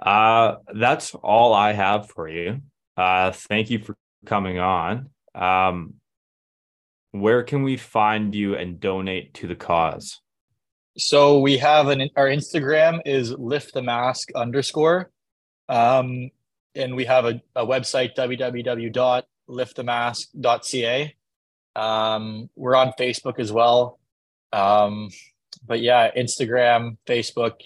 Uh, 0.00 0.56
that's 0.74 1.14
all 1.14 1.54
I 1.54 1.72
have 1.72 2.10
for 2.10 2.28
you. 2.28 2.60
Uh, 2.96 3.32
thank 3.32 3.70
you 3.70 3.78
for 3.78 3.96
coming 4.26 4.58
on. 4.58 5.10
Um, 5.34 5.94
where 7.20 7.42
can 7.42 7.62
we 7.62 7.76
find 7.76 8.34
you 8.34 8.54
and 8.54 8.80
donate 8.80 9.34
to 9.34 9.46
the 9.46 9.54
cause? 9.54 10.22
So 10.98 11.40
we 11.40 11.58
have 11.58 11.88
an 11.88 12.08
our 12.16 12.26
Instagram 12.26 13.02
is 13.04 13.30
lift 13.32 13.74
the 13.74 13.82
mask 13.82 14.30
underscore. 14.34 15.10
Um, 15.68 16.30
and 16.74 16.96
we 16.96 17.04
have 17.04 17.26
a, 17.26 17.42
a 17.54 17.66
website 17.66 18.16
www.liftthemask.ca. 18.16 21.14
Um, 21.74 22.48
we're 22.56 22.76
on 22.76 22.92
Facebook 22.98 23.38
as 23.38 23.52
well. 23.52 23.98
Um, 24.52 25.10
but 25.66 25.80
yeah, 25.80 26.10
Instagram, 26.16 26.96
Facebook, 27.06 27.60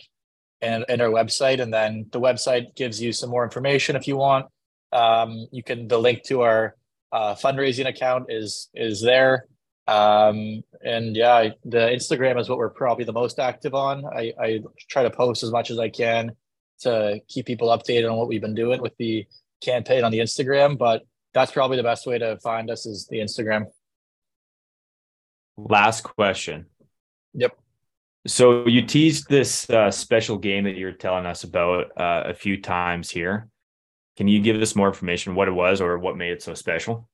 and, 0.60 0.84
and 0.88 1.00
our 1.00 1.10
website. 1.10 1.60
And 1.60 1.72
then 1.72 2.06
the 2.10 2.20
website 2.20 2.74
gives 2.74 3.00
you 3.00 3.12
some 3.12 3.30
more 3.30 3.44
information 3.44 3.94
if 3.96 4.08
you 4.08 4.16
want. 4.16 4.46
Um, 4.92 5.46
you 5.52 5.62
can 5.62 5.86
the 5.86 5.98
link 5.98 6.24
to 6.24 6.40
our 6.42 6.74
uh, 7.12 7.34
fundraising 7.34 7.86
account 7.86 8.26
is 8.28 8.68
is 8.74 9.00
there. 9.00 9.46
Um, 9.86 10.62
and 10.84 11.16
yeah, 11.16 11.48
the 11.64 11.78
Instagram 11.78 12.40
is 12.40 12.48
what 12.48 12.58
we're 12.58 12.70
probably 12.70 13.04
the 13.04 13.12
most 13.12 13.40
active 13.40 13.74
on. 13.74 14.04
I, 14.06 14.32
I 14.40 14.60
try 14.88 15.02
to 15.02 15.10
post 15.10 15.42
as 15.42 15.50
much 15.50 15.70
as 15.70 15.78
I 15.78 15.88
can 15.88 16.32
to 16.82 17.20
keep 17.28 17.46
people 17.46 17.68
updated 17.68 18.10
on 18.10 18.16
what 18.16 18.28
we've 18.28 18.40
been 18.40 18.54
doing 18.54 18.80
with 18.80 18.96
the 18.98 19.26
campaign 19.60 20.04
on 20.04 20.12
the 20.12 20.20
Instagram, 20.20 20.78
but 20.78 21.02
that's 21.34 21.52
probably 21.52 21.76
the 21.76 21.82
best 21.82 22.06
way 22.06 22.18
to 22.18 22.38
find 22.38 22.70
us 22.70 22.86
is 22.86 23.06
the 23.08 23.18
Instagram. 23.18 23.66
Last 25.56 26.02
question. 26.02 26.66
Yep. 27.34 27.56
So 28.26 28.66
you 28.66 28.82
teased 28.82 29.28
this 29.28 29.68
uh, 29.70 29.90
special 29.90 30.38
game 30.38 30.64
that 30.64 30.76
you're 30.76 30.92
telling 30.92 31.26
us 31.26 31.44
about 31.44 31.86
uh, 31.98 32.24
a 32.26 32.34
few 32.34 32.60
times 32.60 33.10
here. 33.10 33.48
Can 34.20 34.28
you 34.28 34.38
give 34.38 34.60
us 34.60 34.76
more 34.76 34.88
information 34.88 35.34
what 35.34 35.48
it 35.48 35.52
was 35.52 35.80
or 35.80 35.98
what 35.98 36.14
made 36.14 36.32
it 36.32 36.42
so 36.42 36.52
special? 36.52 37.08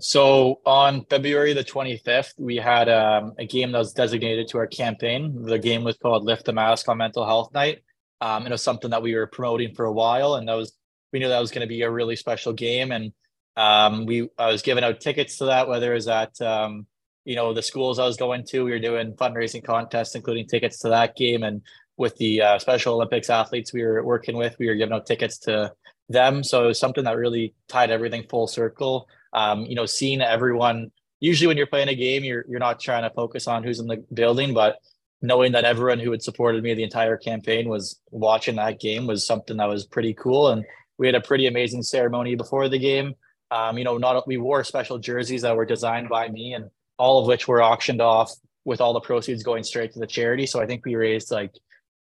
So 0.00 0.60
on 0.66 1.06
February 1.08 1.54
the 1.54 1.64
25th, 1.64 2.34
we 2.36 2.56
had 2.56 2.90
um, 2.90 3.32
a 3.38 3.46
game 3.46 3.72
that 3.72 3.78
was 3.78 3.94
designated 3.94 4.46
to 4.48 4.58
our 4.58 4.66
campaign. 4.66 5.46
The 5.46 5.58
game 5.58 5.82
was 5.82 5.96
called 5.96 6.24
Lift 6.24 6.44
the 6.44 6.52
Mask 6.52 6.86
on 6.90 6.98
Mental 6.98 7.24
Health 7.24 7.54
Night. 7.54 7.78
Um, 8.20 8.44
it 8.44 8.50
was 8.50 8.62
something 8.62 8.90
that 8.90 9.00
we 9.00 9.14
were 9.14 9.28
promoting 9.28 9.74
for 9.74 9.86
a 9.86 9.92
while, 9.94 10.34
and 10.34 10.46
that 10.46 10.52
was 10.52 10.76
we 11.10 11.20
knew 11.20 11.28
that 11.28 11.40
was 11.40 11.52
going 11.52 11.66
to 11.66 11.66
be 11.66 11.80
a 11.80 11.90
really 11.90 12.16
special 12.16 12.52
game. 12.52 12.92
And 12.92 13.14
um, 13.56 14.04
we 14.04 14.28
I 14.36 14.48
was 14.48 14.60
giving 14.60 14.84
out 14.84 15.00
tickets 15.00 15.38
to 15.38 15.46
that, 15.46 15.68
whether 15.68 15.92
it 15.92 15.94
was 15.94 16.08
at 16.08 16.38
um, 16.42 16.86
you 17.24 17.34
know 17.34 17.54
the 17.54 17.62
schools 17.62 17.98
I 17.98 18.04
was 18.04 18.18
going 18.18 18.44
to. 18.48 18.62
We 18.62 18.72
were 18.72 18.78
doing 18.78 19.14
fundraising 19.14 19.64
contests, 19.64 20.14
including 20.14 20.48
tickets 20.48 20.80
to 20.80 20.90
that 20.90 21.16
game, 21.16 21.44
and 21.44 21.62
with 21.96 22.14
the 22.18 22.42
uh, 22.42 22.58
Special 22.58 22.96
Olympics 22.96 23.30
athletes 23.30 23.72
we 23.72 23.84
were 23.84 24.04
working 24.04 24.36
with, 24.36 24.54
we 24.58 24.66
were 24.66 24.74
giving 24.74 24.92
out 24.92 25.06
tickets 25.06 25.38
to 25.38 25.72
them. 26.10 26.44
So 26.44 26.64
it 26.64 26.66
was 26.66 26.78
something 26.78 27.04
that 27.04 27.16
really 27.16 27.54
tied 27.68 27.90
everything 27.90 28.26
full 28.28 28.46
circle 28.46 29.08
um, 29.32 29.64
you 29.66 29.74
know, 29.74 29.86
seeing 29.86 30.20
everyone. 30.20 30.90
Usually, 31.20 31.46
when 31.46 31.56
you're 31.56 31.66
playing 31.66 31.88
a 31.88 31.94
game, 31.94 32.24
you're 32.24 32.44
you're 32.48 32.60
not 32.60 32.80
trying 32.80 33.02
to 33.02 33.10
focus 33.10 33.46
on 33.46 33.62
who's 33.62 33.78
in 33.78 33.86
the 33.86 34.04
building, 34.12 34.54
but 34.54 34.78
knowing 35.22 35.52
that 35.52 35.64
everyone 35.64 35.98
who 35.98 36.10
had 36.10 36.22
supported 36.22 36.62
me 36.62 36.72
the 36.72 36.82
entire 36.82 37.16
campaign 37.16 37.68
was 37.68 38.00
watching 38.10 38.56
that 38.56 38.80
game 38.80 39.06
was 39.06 39.26
something 39.26 39.58
that 39.58 39.68
was 39.68 39.84
pretty 39.84 40.14
cool. 40.14 40.48
And 40.48 40.64
we 40.96 41.06
had 41.06 41.14
a 41.14 41.20
pretty 41.20 41.46
amazing 41.46 41.82
ceremony 41.82 42.36
before 42.36 42.70
the 42.70 42.78
game. 42.78 43.14
Um, 43.50 43.76
you 43.76 43.84
know, 43.84 43.98
not 43.98 44.26
we 44.26 44.38
wore 44.38 44.64
special 44.64 44.98
jerseys 44.98 45.42
that 45.42 45.56
were 45.56 45.66
designed 45.66 46.08
by 46.08 46.28
me, 46.28 46.54
and 46.54 46.70
all 46.98 47.20
of 47.20 47.26
which 47.26 47.46
were 47.46 47.62
auctioned 47.62 48.00
off 48.00 48.32
with 48.64 48.80
all 48.80 48.92
the 48.92 49.00
proceeds 49.00 49.42
going 49.42 49.62
straight 49.62 49.92
to 49.92 49.98
the 49.98 50.06
charity. 50.06 50.46
So 50.46 50.60
I 50.60 50.66
think 50.66 50.84
we 50.84 50.94
raised 50.94 51.30
like 51.30 51.52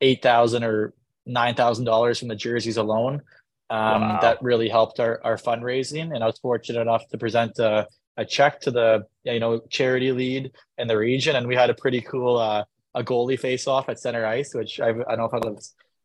eight 0.01 0.21
thousand 0.21 0.63
or 0.63 0.93
nine 1.25 1.55
thousand 1.55 1.85
dollars 1.85 2.19
from 2.19 2.27
the 2.27 2.35
jerseys 2.35 2.77
alone 2.77 3.21
um, 3.69 4.01
wow. 4.01 4.19
that 4.21 4.41
really 4.41 4.69
helped 4.69 4.99
our, 4.99 5.19
our 5.23 5.38
fundraising. 5.38 6.13
And 6.13 6.23
I 6.23 6.28
was 6.28 6.39
fortunate 6.39 6.82
enough 6.82 7.08
to 7.10 7.17
present 7.17 7.58
a, 7.60 7.88
a 8.17 8.25
check 8.25 8.62
to 8.62 8.71
the 8.71 9.06
you 9.23 9.39
know 9.39 9.60
charity 9.69 10.12
lead 10.12 10.51
in 10.78 10.88
the 10.88 10.97
region, 10.97 11.36
and 11.36 11.47
we 11.47 11.56
had 11.56 11.69
a 11.69 11.73
pretty 11.73 12.01
cool 12.01 12.38
uh, 12.38 12.63
a 12.93 13.04
goalie 13.04 13.39
face 13.39 13.67
off 13.67 13.89
at 13.89 13.99
center 13.99 14.25
ice, 14.25 14.54
which 14.54 14.80
I've, 14.80 15.01
I 15.08 15.15
don't 15.15 15.32
know 15.32 15.39
if 15.39 15.45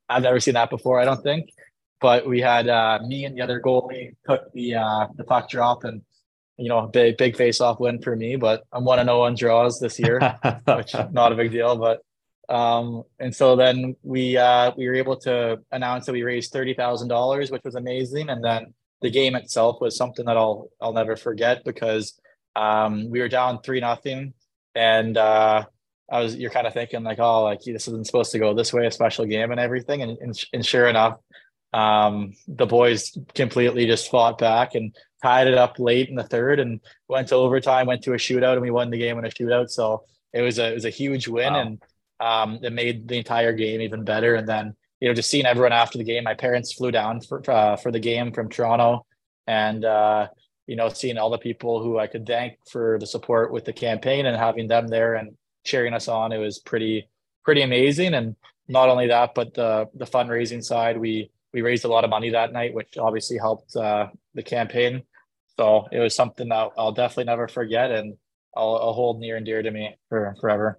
I've, 0.08 0.16
I've 0.16 0.22
never 0.22 0.40
seen 0.40 0.54
that 0.54 0.70
before. 0.70 1.00
I 1.00 1.04
don't 1.04 1.22
think, 1.22 1.50
but 2.00 2.26
we 2.26 2.40
had 2.40 2.68
uh, 2.68 2.98
me 3.06 3.24
and 3.24 3.36
the 3.36 3.42
other 3.42 3.60
goalie 3.60 4.16
took 4.28 4.52
the 4.52 4.76
uh, 4.76 5.06
the 5.16 5.24
puck 5.24 5.48
drop 5.48 5.84
and 5.84 6.02
you 6.60 6.68
know, 6.68 6.80
a 6.80 6.88
big 6.88 7.16
big 7.16 7.36
face 7.36 7.60
off 7.60 7.80
win 7.80 8.00
for 8.02 8.14
me. 8.14 8.36
But 8.36 8.64
I'm 8.72 8.84
one 8.84 8.98
to 8.98 9.04
zero 9.04 9.22
on 9.22 9.34
draws 9.34 9.80
this 9.80 9.98
year, 9.98 10.20
which 10.66 10.94
not 11.10 11.32
a 11.32 11.34
big 11.34 11.50
deal. 11.50 11.76
But 11.76 12.02
um, 12.50 13.04
and 13.20 13.34
so 13.34 13.54
then 13.54 13.94
we 14.02 14.36
uh, 14.36 14.72
we 14.76 14.88
were 14.88 14.96
able 14.96 15.16
to 15.18 15.60
announce 15.70 16.06
that 16.06 16.12
we 16.12 16.24
raised 16.24 16.52
thirty 16.52 16.74
thousand 16.74 17.08
dollars, 17.08 17.50
which 17.50 17.62
was 17.64 17.76
amazing. 17.76 18.28
And 18.28 18.44
then 18.44 18.74
the 19.00 19.10
game 19.10 19.36
itself 19.36 19.80
was 19.80 19.96
something 19.96 20.26
that 20.26 20.36
I'll 20.36 20.68
I'll 20.80 20.92
never 20.92 21.16
forget 21.16 21.64
because 21.64 22.20
um, 22.56 23.08
we 23.08 23.20
were 23.20 23.28
down 23.28 23.62
three 23.62 23.78
nothing, 23.78 24.34
and 24.74 25.16
uh, 25.16 25.64
I 26.10 26.20
was 26.20 26.34
you're 26.36 26.50
kind 26.50 26.66
of 26.66 26.74
thinking 26.74 27.04
like, 27.04 27.20
oh, 27.20 27.44
like 27.44 27.60
this 27.62 27.86
isn't 27.86 28.06
supposed 28.06 28.32
to 28.32 28.40
go 28.40 28.52
this 28.52 28.72
way, 28.72 28.84
a 28.84 28.90
special 28.90 29.26
game 29.26 29.52
and 29.52 29.60
everything. 29.60 30.02
And 30.02 30.18
and, 30.18 30.44
and 30.52 30.66
sure 30.66 30.88
enough, 30.88 31.18
um, 31.72 32.32
the 32.48 32.66
boys 32.66 33.16
completely 33.32 33.86
just 33.86 34.10
fought 34.10 34.38
back 34.38 34.74
and 34.74 34.92
tied 35.22 35.46
it 35.46 35.54
up 35.54 35.78
late 35.78 36.08
in 36.08 36.16
the 36.16 36.24
third 36.24 36.58
and 36.58 36.80
went 37.06 37.28
to 37.28 37.36
overtime, 37.36 37.86
went 37.86 38.02
to 38.02 38.14
a 38.14 38.16
shootout, 38.16 38.54
and 38.54 38.62
we 38.62 38.72
won 38.72 38.90
the 38.90 38.98
game 38.98 39.18
in 39.20 39.24
a 39.24 39.28
shootout. 39.28 39.70
So 39.70 40.02
it 40.32 40.42
was 40.42 40.58
a 40.58 40.72
it 40.72 40.74
was 40.74 40.84
a 40.84 40.90
huge 40.90 41.28
win 41.28 41.52
wow. 41.52 41.60
and 41.60 41.82
um, 42.20 42.58
it 42.62 42.72
made 42.72 43.08
the 43.08 43.16
entire 43.16 43.52
game 43.52 43.80
even 43.80 44.04
better. 44.04 44.34
And 44.34 44.46
then, 44.46 44.76
you 45.00 45.08
know, 45.08 45.14
just 45.14 45.30
seeing 45.30 45.46
everyone 45.46 45.72
after 45.72 45.98
the 45.98 46.04
game, 46.04 46.24
my 46.24 46.34
parents 46.34 46.72
flew 46.72 46.90
down 46.90 47.20
for, 47.22 47.42
uh, 47.50 47.76
for 47.76 47.90
the 47.90 47.98
game 47.98 48.32
from 48.32 48.48
Toronto 48.48 49.06
and, 49.46 49.84
uh, 49.84 50.28
you 50.66 50.76
know, 50.76 50.88
seeing 50.90 51.18
all 51.18 51.30
the 51.30 51.38
people 51.38 51.82
who 51.82 51.98
I 51.98 52.06
could 52.06 52.26
thank 52.26 52.58
for 52.70 52.98
the 53.00 53.06
support 53.06 53.52
with 53.52 53.64
the 53.64 53.72
campaign 53.72 54.26
and 54.26 54.36
having 54.36 54.68
them 54.68 54.86
there 54.86 55.14
and 55.14 55.36
cheering 55.64 55.94
us 55.94 56.06
on, 56.06 56.32
it 56.32 56.38
was 56.38 56.58
pretty, 56.58 57.08
pretty 57.44 57.62
amazing. 57.62 58.14
And 58.14 58.36
not 58.68 58.88
only 58.88 59.08
that, 59.08 59.34
but 59.34 59.54
the, 59.54 59.88
the 59.94 60.04
fundraising 60.04 60.62
side, 60.62 60.98
we, 61.00 61.30
we 61.52 61.62
raised 61.62 61.84
a 61.84 61.88
lot 61.88 62.04
of 62.04 62.10
money 62.10 62.30
that 62.30 62.52
night, 62.52 62.74
which 62.74 62.98
obviously 62.98 63.38
helped 63.38 63.74
uh, 63.74 64.08
the 64.34 64.42
campaign. 64.42 65.02
So 65.58 65.88
it 65.90 65.98
was 65.98 66.14
something 66.14 66.48
that 66.50 66.70
I'll 66.78 66.92
definitely 66.92 67.24
never 67.24 67.48
forget 67.48 67.90
and 67.90 68.16
I'll, 68.54 68.76
I'll 68.76 68.92
hold 68.92 69.18
near 69.18 69.36
and 69.36 69.46
dear 69.46 69.62
to 69.62 69.70
me 69.70 69.96
for 70.08 70.36
forever 70.40 70.78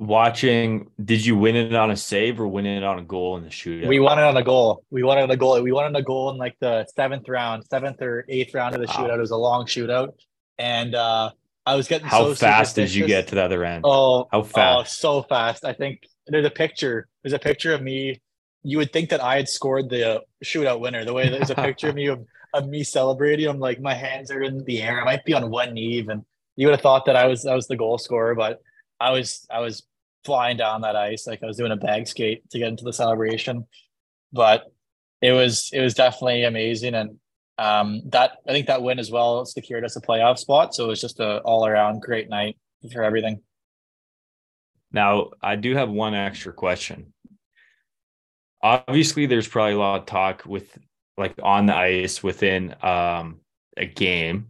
watching 0.00 0.90
did 1.04 1.24
you 1.24 1.36
win 1.36 1.54
it 1.54 1.74
on 1.74 1.90
a 1.90 1.96
save 1.96 2.40
or 2.40 2.48
win 2.48 2.64
it 2.64 2.82
on 2.82 2.98
a 2.98 3.02
goal 3.02 3.36
in 3.36 3.44
the 3.44 3.50
shootout? 3.50 3.86
we 3.86 4.00
won 4.00 4.18
it 4.18 4.22
on 4.22 4.34
a 4.34 4.42
goal. 4.42 4.82
We 4.90 5.02
won 5.02 5.18
it 5.18 5.22
on 5.22 5.30
a 5.30 5.36
goal. 5.36 5.62
We 5.62 5.72
won 5.72 5.84
it 5.84 5.88
on 5.88 5.96
a 5.96 6.02
goal 6.02 6.30
in 6.30 6.38
like 6.38 6.56
the 6.58 6.86
seventh 6.96 7.28
round 7.28 7.64
seventh 7.66 8.00
or 8.00 8.24
eighth 8.28 8.54
round 8.54 8.74
of 8.74 8.80
the 8.80 8.86
wow. 8.86 8.94
shootout. 8.94 9.16
It 9.16 9.20
was 9.20 9.30
a 9.30 9.36
long 9.36 9.66
shootout. 9.66 10.14
And 10.58 10.94
uh 10.94 11.30
i 11.66 11.74
was 11.76 11.86
getting 11.86 12.06
how 12.06 12.24
so 12.24 12.34
fast 12.34 12.74
did 12.74 12.92
you 12.92 13.06
get 13.06 13.28
to 13.28 13.34
the 13.34 13.44
other 13.44 13.62
end? 13.62 13.82
Oh 13.84 14.26
how 14.32 14.42
fast? 14.42 14.56
oh, 14.80 14.84
so 14.84 15.22
fast. 15.22 15.66
I 15.66 15.74
think 15.74 16.08
there's 16.26 16.46
a 16.46 16.50
picture. 16.50 17.06
There's 17.22 17.34
a 17.34 17.38
picture 17.38 17.74
of 17.74 17.82
me. 17.82 18.22
You 18.62 18.78
would 18.78 18.92
think 18.92 19.10
that 19.10 19.22
i 19.22 19.36
had 19.36 19.48
scored 19.48 19.90
the 19.90 20.22
shootout 20.42 20.80
winner. 20.80 21.04
The 21.04 21.12
way 21.12 21.28
there's 21.28 21.50
a 21.50 21.54
picture 21.54 21.90
of 21.90 21.94
me 21.94 22.06
of, 22.06 22.24
of 22.54 22.68
me 22.68 22.84
celebrating 22.84 23.48
i'm 23.48 23.60
like 23.60 23.80
my 23.80 23.94
hands 23.94 24.30
are 24.30 24.42
in 24.42 24.64
the 24.64 24.80
air. 24.80 25.02
I 25.02 25.04
might 25.04 25.26
be 25.26 25.34
on 25.34 25.50
one 25.50 25.74
knee 25.74 25.98
even. 25.98 26.24
You 26.56 26.66
would 26.66 26.74
have 26.74 26.82
thought 26.82 27.04
that 27.04 27.16
i 27.16 27.26
was 27.26 27.44
i 27.44 27.54
was 27.54 27.66
the 27.66 27.76
goal 27.76 27.98
scorer 27.98 28.34
but 28.34 28.60
I 29.00 29.10
was 29.10 29.46
I 29.50 29.60
was 29.60 29.82
flying 30.24 30.56
down 30.56 30.82
that 30.82 30.96
ice 30.96 31.26
like 31.26 31.42
I 31.42 31.46
was 31.46 31.56
doing 31.56 31.72
a 31.72 31.76
bag 31.76 32.06
skate 32.06 32.48
to 32.50 32.58
get 32.58 32.68
into 32.68 32.84
the 32.84 32.92
celebration. 32.92 33.66
But 34.32 34.64
it 35.20 35.32
was 35.32 35.70
it 35.72 35.80
was 35.80 35.94
definitely 35.94 36.44
amazing 36.44 36.94
and 36.94 37.18
um, 37.58 38.00
that 38.06 38.38
I 38.48 38.52
think 38.52 38.68
that 38.68 38.82
win 38.82 38.98
as 38.98 39.10
well 39.10 39.44
secured 39.44 39.84
us 39.84 39.94
a 39.96 40.00
playoff 40.00 40.38
spot. 40.38 40.74
So 40.74 40.86
it 40.86 40.88
was 40.88 41.00
just 41.00 41.20
a 41.20 41.40
all 41.40 41.66
around 41.66 42.00
great 42.00 42.30
night 42.30 42.56
for 42.90 43.02
everything. 43.02 43.42
Now 44.92 45.30
I 45.42 45.56
do 45.56 45.74
have 45.74 45.90
one 45.90 46.14
extra 46.14 46.54
question. 46.54 47.12
Obviously, 48.62 49.26
there's 49.26 49.48
probably 49.48 49.74
a 49.74 49.78
lot 49.78 50.00
of 50.00 50.06
talk 50.06 50.44
with 50.46 50.76
like 51.18 51.34
on 51.42 51.66
the 51.66 51.76
ice 51.76 52.22
within 52.22 52.74
um, 52.82 53.40
a 53.76 53.84
game 53.84 54.49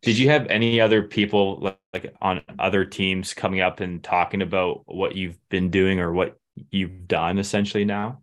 did 0.00 0.18
you 0.18 0.28
have 0.30 0.46
any 0.48 0.80
other 0.80 1.02
people 1.02 1.58
like 1.60 1.78
like, 1.92 2.14
on 2.20 2.42
other 2.58 2.84
teams 2.84 3.34
coming 3.34 3.60
up 3.60 3.80
and 3.80 4.02
talking 4.02 4.42
about 4.42 4.82
what 4.86 5.16
you've 5.16 5.38
been 5.48 5.70
doing 5.70 6.00
or 6.00 6.12
what 6.12 6.38
you've 6.70 7.06
done 7.08 7.38
essentially 7.38 7.84
now? 7.84 8.20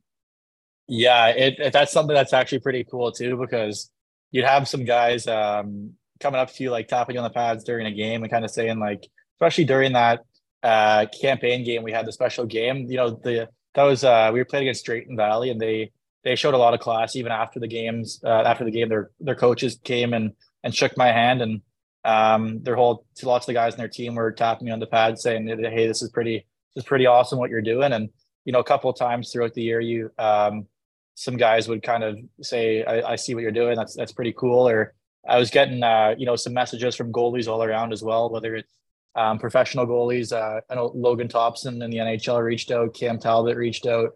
Yeah, 0.87 1.27
it, 1.27 1.59
it 1.59 1.73
that's 1.73 1.91
something 1.91 2.13
that's 2.13 2.33
actually 2.33 2.59
pretty 2.59 2.83
cool 2.83 3.11
too 3.11 3.37
because 3.37 3.89
you'd 4.31 4.45
have 4.45 4.67
some 4.67 4.85
guys 4.85 5.27
um, 5.27 5.93
coming 6.19 6.39
up 6.39 6.53
to 6.53 6.63
you 6.63 6.71
like 6.71 6.87
tapping 6.87 7.15
you 7.15 7.21
on 7.21 7.23
the 7.23 7.33
pads 7.33 7.63
during 7.63 7.87
a 7.87 7.91
game 7.91 8.23
and 8.23 8.31
kind 8.31 8.45
of 8.45 8.51
saying 8.51 8.79
like, 8.79 9.07
especially 9.37 9.65
during 9.65 9.93
that 9.93 10.21
uh, 10.61 11.05
campaign 11.19 11.63
game 11.63 11.83
we 11.83 11.91
had 11.91 12.05
the 12.05 12.11
special 12.11 12.45
game. 12.45 12.85
You 12.89 12.97
know, 12.97 13.09
the 13.09 13.49
that 13.73 13.83
was 13.83 14.03
uh, 14.03 14.29
we 14.31 14.39
were 14.39 14.45
playing 14.45 14.67
against 14.67 14.85
Drayton 14.85 15.17
Valley 15.17 15.49
and 15.49 15.59
they 15.59 15.91
they 16.23 16.35
showed 16.35 16.53
a 16.53 16.57
lot 16.57 16.73
of 16.73 16.79
class 16.79 17.15
even 17.15 17.31
after 17.31 17.59
the 17.59 17.67
games. 17.67 18.19
Uh, 18.23 18.43
after 18.45 18.63
the 18.63 18.71
game, 18.71 18.89
their 18.89 19.09
their 19.19 19.35
coaches 19.35 19.79
came 19.83 20.13
and 20.13 20.33
and 20.65 20.75
shook 20.75 20.97
my 20.97 21.07
hand 21.07 21.41
and 21.41 21.61
um, 22.03 22.61
their 22.61 22.75
whole 22.75 23.05
lots 23.23 23.43
of 23.43 23.47
the 23.47 23.53
guys 23.53 23.73
in 23.73 23.79
their 23.79 23.87
team 23.87 24.15
were 24.15 24.31
tapping 24.31 24.65
me 24.65 24.71
on 24.71 24.79
the 24.79 24.85
pad 24.85 25.17
saying, 25.17 25.47
"Hey, 25.47 25.87
this 25.87 26.03
is 26.03 26.09
pretty, 26.09 26.45
this 26.75 26.83
is 26.83 26.87
pretty 26.87 27.07
awesome 27.07 27.39
what 27.39 27.49
you're 27.49 27.61
doing." 27.61 27.93
And 27.93 28.09
you 28.45 28.51
know, 28.51 28.59
a 28.59 28.63
couple 28.63 28.91
of 28.91 28.97
times 28.97 29.31
throughout 29.31 29.55
the 29.55 29.63
year, 29.63 29.79
you 29.79 30.11
um, 30.19 30.67
some 31.15 31.35
guys 31.35 31.67
would 31.67 31.81
kind 31.81 32.03
of 32.03 32.19
say, 32.41 32.83
I, 32.83 33.13
"I 33.13 33.15
see 33.15 33.33
what 33.33 33.41
you're 33.41 33.51
doing. 33.51 33.75
That's 33.75 33.95
that's 33.95 34.11
pretty 34.11 34.33
cool." 34.33 34.67
Or 34.69 34.93
I 35.27 35.39
was 35.39 35.49
getting 35.49 35.81
uh, 35.81 36.13
you 36.15 36.27
know 36.27 36.35
some 36.35 36.53
messages 36.53 36.95
from 36.95 37.11
goalies 37.11 37.47
all 37.47 37.63
around 37.63 37.91
as 37.91 38.03
well, 38.03 38.29
whether 38.29 38.55
it's 38.55 38.77
um, 39.15 39.39
professional 39.39 39.87
goalies. 39.87 40.31
Uh, 40.31 40.61
I 40.69 40.75
know 40.75 40.91
Logan 40.93 41.27
Thompson 41.27 41.81
in 41.81 41.89
the 41.89 41.97
NHL 41.97 42.43
reached 42.43 42.69
out, 42.69 42.93
Cam 42.93 43.17
Talbot 43.17 43.57
reached 43.57 43.87
out, 43.87 44.11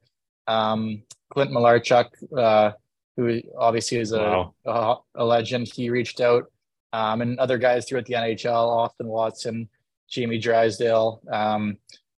um, 0.45 1.01
Clint 1.31 1.49
Malarchuk, 1.49 2.09
uh, 2.37 2.73
who 3.19 3.41
obviously 3.57 3.97
is 3.97 4.13
a, 4.13 4.17
wow. 4.17 4.53
a, 4.65 5.21
a 5.21 5.25
legend. 5.25 5.67
He 5.67 5.89
reached 5.89 6.21
out 6.21 6.45
um, 6.93 7.21
and 7.21 7.37
other 7.37 7.57
guys 7.57 7.85
throughout 7.85 8.05
the 8.05 8.13
NHL, 8.13 8.53
Austin 8.53 9.07
Watson, 9.07 9.67
Jamie 10.09 10.39
Drysdale. 10.39 11.21
Um, 11.29 11.77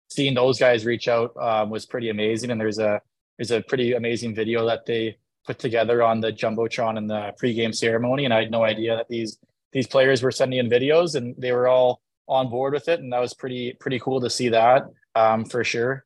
seeing 0.09 0.33
those 0.33 0.59
guys 0.59 0.85
reach 0.85 1.07
out 1.07 1.35
um, 1.37 1.69
was 1.69 1.85
pretty 1.85 2.09
amazing. 2.09 2.51
And 2.51 2.59
there's 2.59 2.79
a 2.79 3.01
there's 3.37 3.51
a 3.51 3.61
pretty 3.61 3.93
amazing 3.93 4.35
video 4.35 4.65
that 4.65 4.85
they 4.85 5.17
put 5.45 5.57
together 5.57 6.03
on 6.03 6.19
the 6.19 6.33
jumbotron 6.33 6.97
and 6.97 7.09
the 7.09 7.33
pregame 7.41 7.73
ceremony, 7.73 8.25
and 8.25 8.33
I 8.33 8.41
had 8.41 8.51
no 8.51 8.63
idea 8.63 8.97
that 8.97 9.07
these 9.07 9.39
these 9.71 9.87
players 9.87 10.21
were 10.21 10.31
sending 10.31 10.59
in 10.59 10.69
videos, 10.69 11.15
and 11.15 11.33
they 11.37 11.53
were 11.53 11.69
all 11.69 12.01
on 12.27 12.49
board 12.49 12.73
with 12.73 12.89
it, 12.89 12.99
and 12.99 13.13
that 13.13 13.19
was 13.19 13.33
pretty 13.33 13.73
pretty 13.79 13.99
cool 13.99 14.19
to 14.19 14.29
see 14.29 14.49
that 14.49 14.83
um, 15.15 15.45
for 15.45 15.63
sure. 15.63 16.03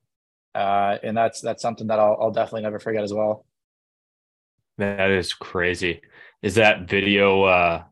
Uh, 0.53 0.99
and 1.01 1.17
that's 1.17 1.41
that's 1.41 1.63
something 1.63 1.88
that 1.88 1.97
I'll, 1.97 2.15
I'll 2.21 2.32
definitely 2.32 2.62
never 2.62 2.77
forget 2.77 3.03
as 3.03 3.12
well. 3.12 3.45
That 4.84 5.12
is 5.12 5.34
crazy. 5.34 6.02
Is 6.41 6.56
that 6.56 6.89
video 6.89 7.43
uh, 7.43 7.84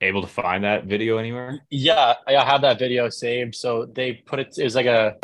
able 0.00 0.22
to 0.22 0.28
find 0.28 0.64
that 0.64 0.84
video 0.84 1.18
anywhere? 1.18 1.60
Yeah, 1.70 2.14
I 2.26 2.32
have 2.32 2.62
that 2.62 2.78
video 2.78 3.08
saved. 3.08 3.54
So 3.54 3.86
they 3.86 4.14
put 4.14 4.38
it. 4.38 4.54
It 4.56 4.64
was 4.64 4.74
like 4.74 4.86
a. 4.86 5.16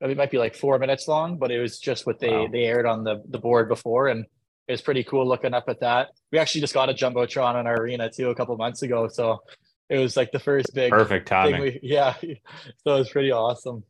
It 0.00 0.16
might 0.16 0.30
be 0.30 0.38
like 0.38 0.54
four 0.54 0.78
minutes 0.78 1.08
long, 1.08 1.36
but 1.36 1.50
it 1.50 1.60
was 1.60 1.78
just 1.78 2.06
what 2.06 2.18
they 2.20 2.30
wow. 2.30 2.48
they 2.50 2.64
aired 2.64 2.86
on 2.86 3.04
the 3.04 3.22
the 3.28 3.38
board 3.38 3.68
before, 3.68 4.08
and 4.08 4.24
it 4.66 4.72
was 4.72 4.80
pretty 4.80 5.04
cool 5.04 5.26
looking 5.26 5.52
up 5.52 5.68
at 5.68 5.80
that. 5.80 6.10
We 6.32 6.38
actually 6.38 6.62
just 6.62 6.72
got 6.72 6.88
a 6.88 6.94
jumbotron 6.94 7.60
in 7.60 7.66
our 7.66 7.76
arena 7.76 8.08
too 8.10 8.30
a 8.30 8.34
couple 8.34 8.56
months 8.56 8.82
ago, 8.82 9.08
so 9.08 9.42
it 9.90 9.98
was 9.98 10.16
like 10.16 10.32
the 10.32 10.38
first 10.38 10.72
big 10.74 10.90
perfect 10.90 11.28
timing. 11.28 11.60
We, 11.60 11.80
yeah, 11.82 12.14
so 12.14 12.28
it 12.94 12.98
was 12.98 13.10
pretty 13.10 13.32
awesome. 13.32 13.84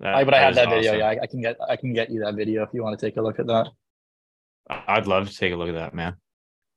That, 0.00 0.14
I, 0.14 0.24
but 0.24 0.34
I 0.34 0.40
have 0.40 0.54
that 0.56 0.70
video. 0.70 0.92
Awesome. 0.92 1.00
Yeah, 1.00 1.06
I, 1.06 1.18
I 1.22 1.26
can 1.26 1.40
get 1.40 1.56
I 1.68 1.76
can 1.76 1.92
get 1.92 2.10
you 2.10 2.20
that 2.20 2.34
video 2.34 2.62
if 2.64 2.70
you 2.72 2.82
want 2.82 2.98
to 2.98 3.06
take 3.06 3.16
a 3.16 3.22
look 3.22 3.38
at 3.38 3.46
that. 3.46 3.68
I'd 4.68 5.06
love 5.06 5.28
to 5.28 5.36
take 5.36 5.52
a 5.52 5.56
look 5.56 5.68
at 5.68 5.74
that, 5.74 5.94
man. 5.94 6.16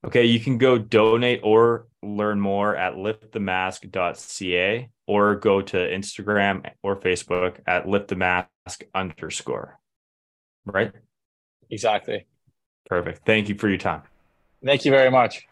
Okay, 0.05 0.25
you 0.25 0.39
can 0.39 0.57
go 0.57 0.77
donate 0.77 1.41
or 1.43 1.87
learn 2.01 2.39
more 2.39 2.75
at 2.75 2.93
liftthemask.ca 2.93 4.89
or 5.07 5.35
go 5.35 5.61
to 5.61 5.77
Instagram 5.77 6.69
or 6.83 6.95
Facebook 6.95 7.59
at 7.67 7.85
liftthemask 7.85 8.83
underscore. 8.95 9.77
Right? 10.65 10.93
Exactly. 11.69 12.25
Perfect. 12.85 13.25
Thank 13.25 13.49
you 13.49 13.55
for 13.55 13.67
your 13.67 13.77
time. 13.77 14.03
Thank 14.63 14.85
you 14.85 14.91
very 14.91 15.11
much. 15.11 15.47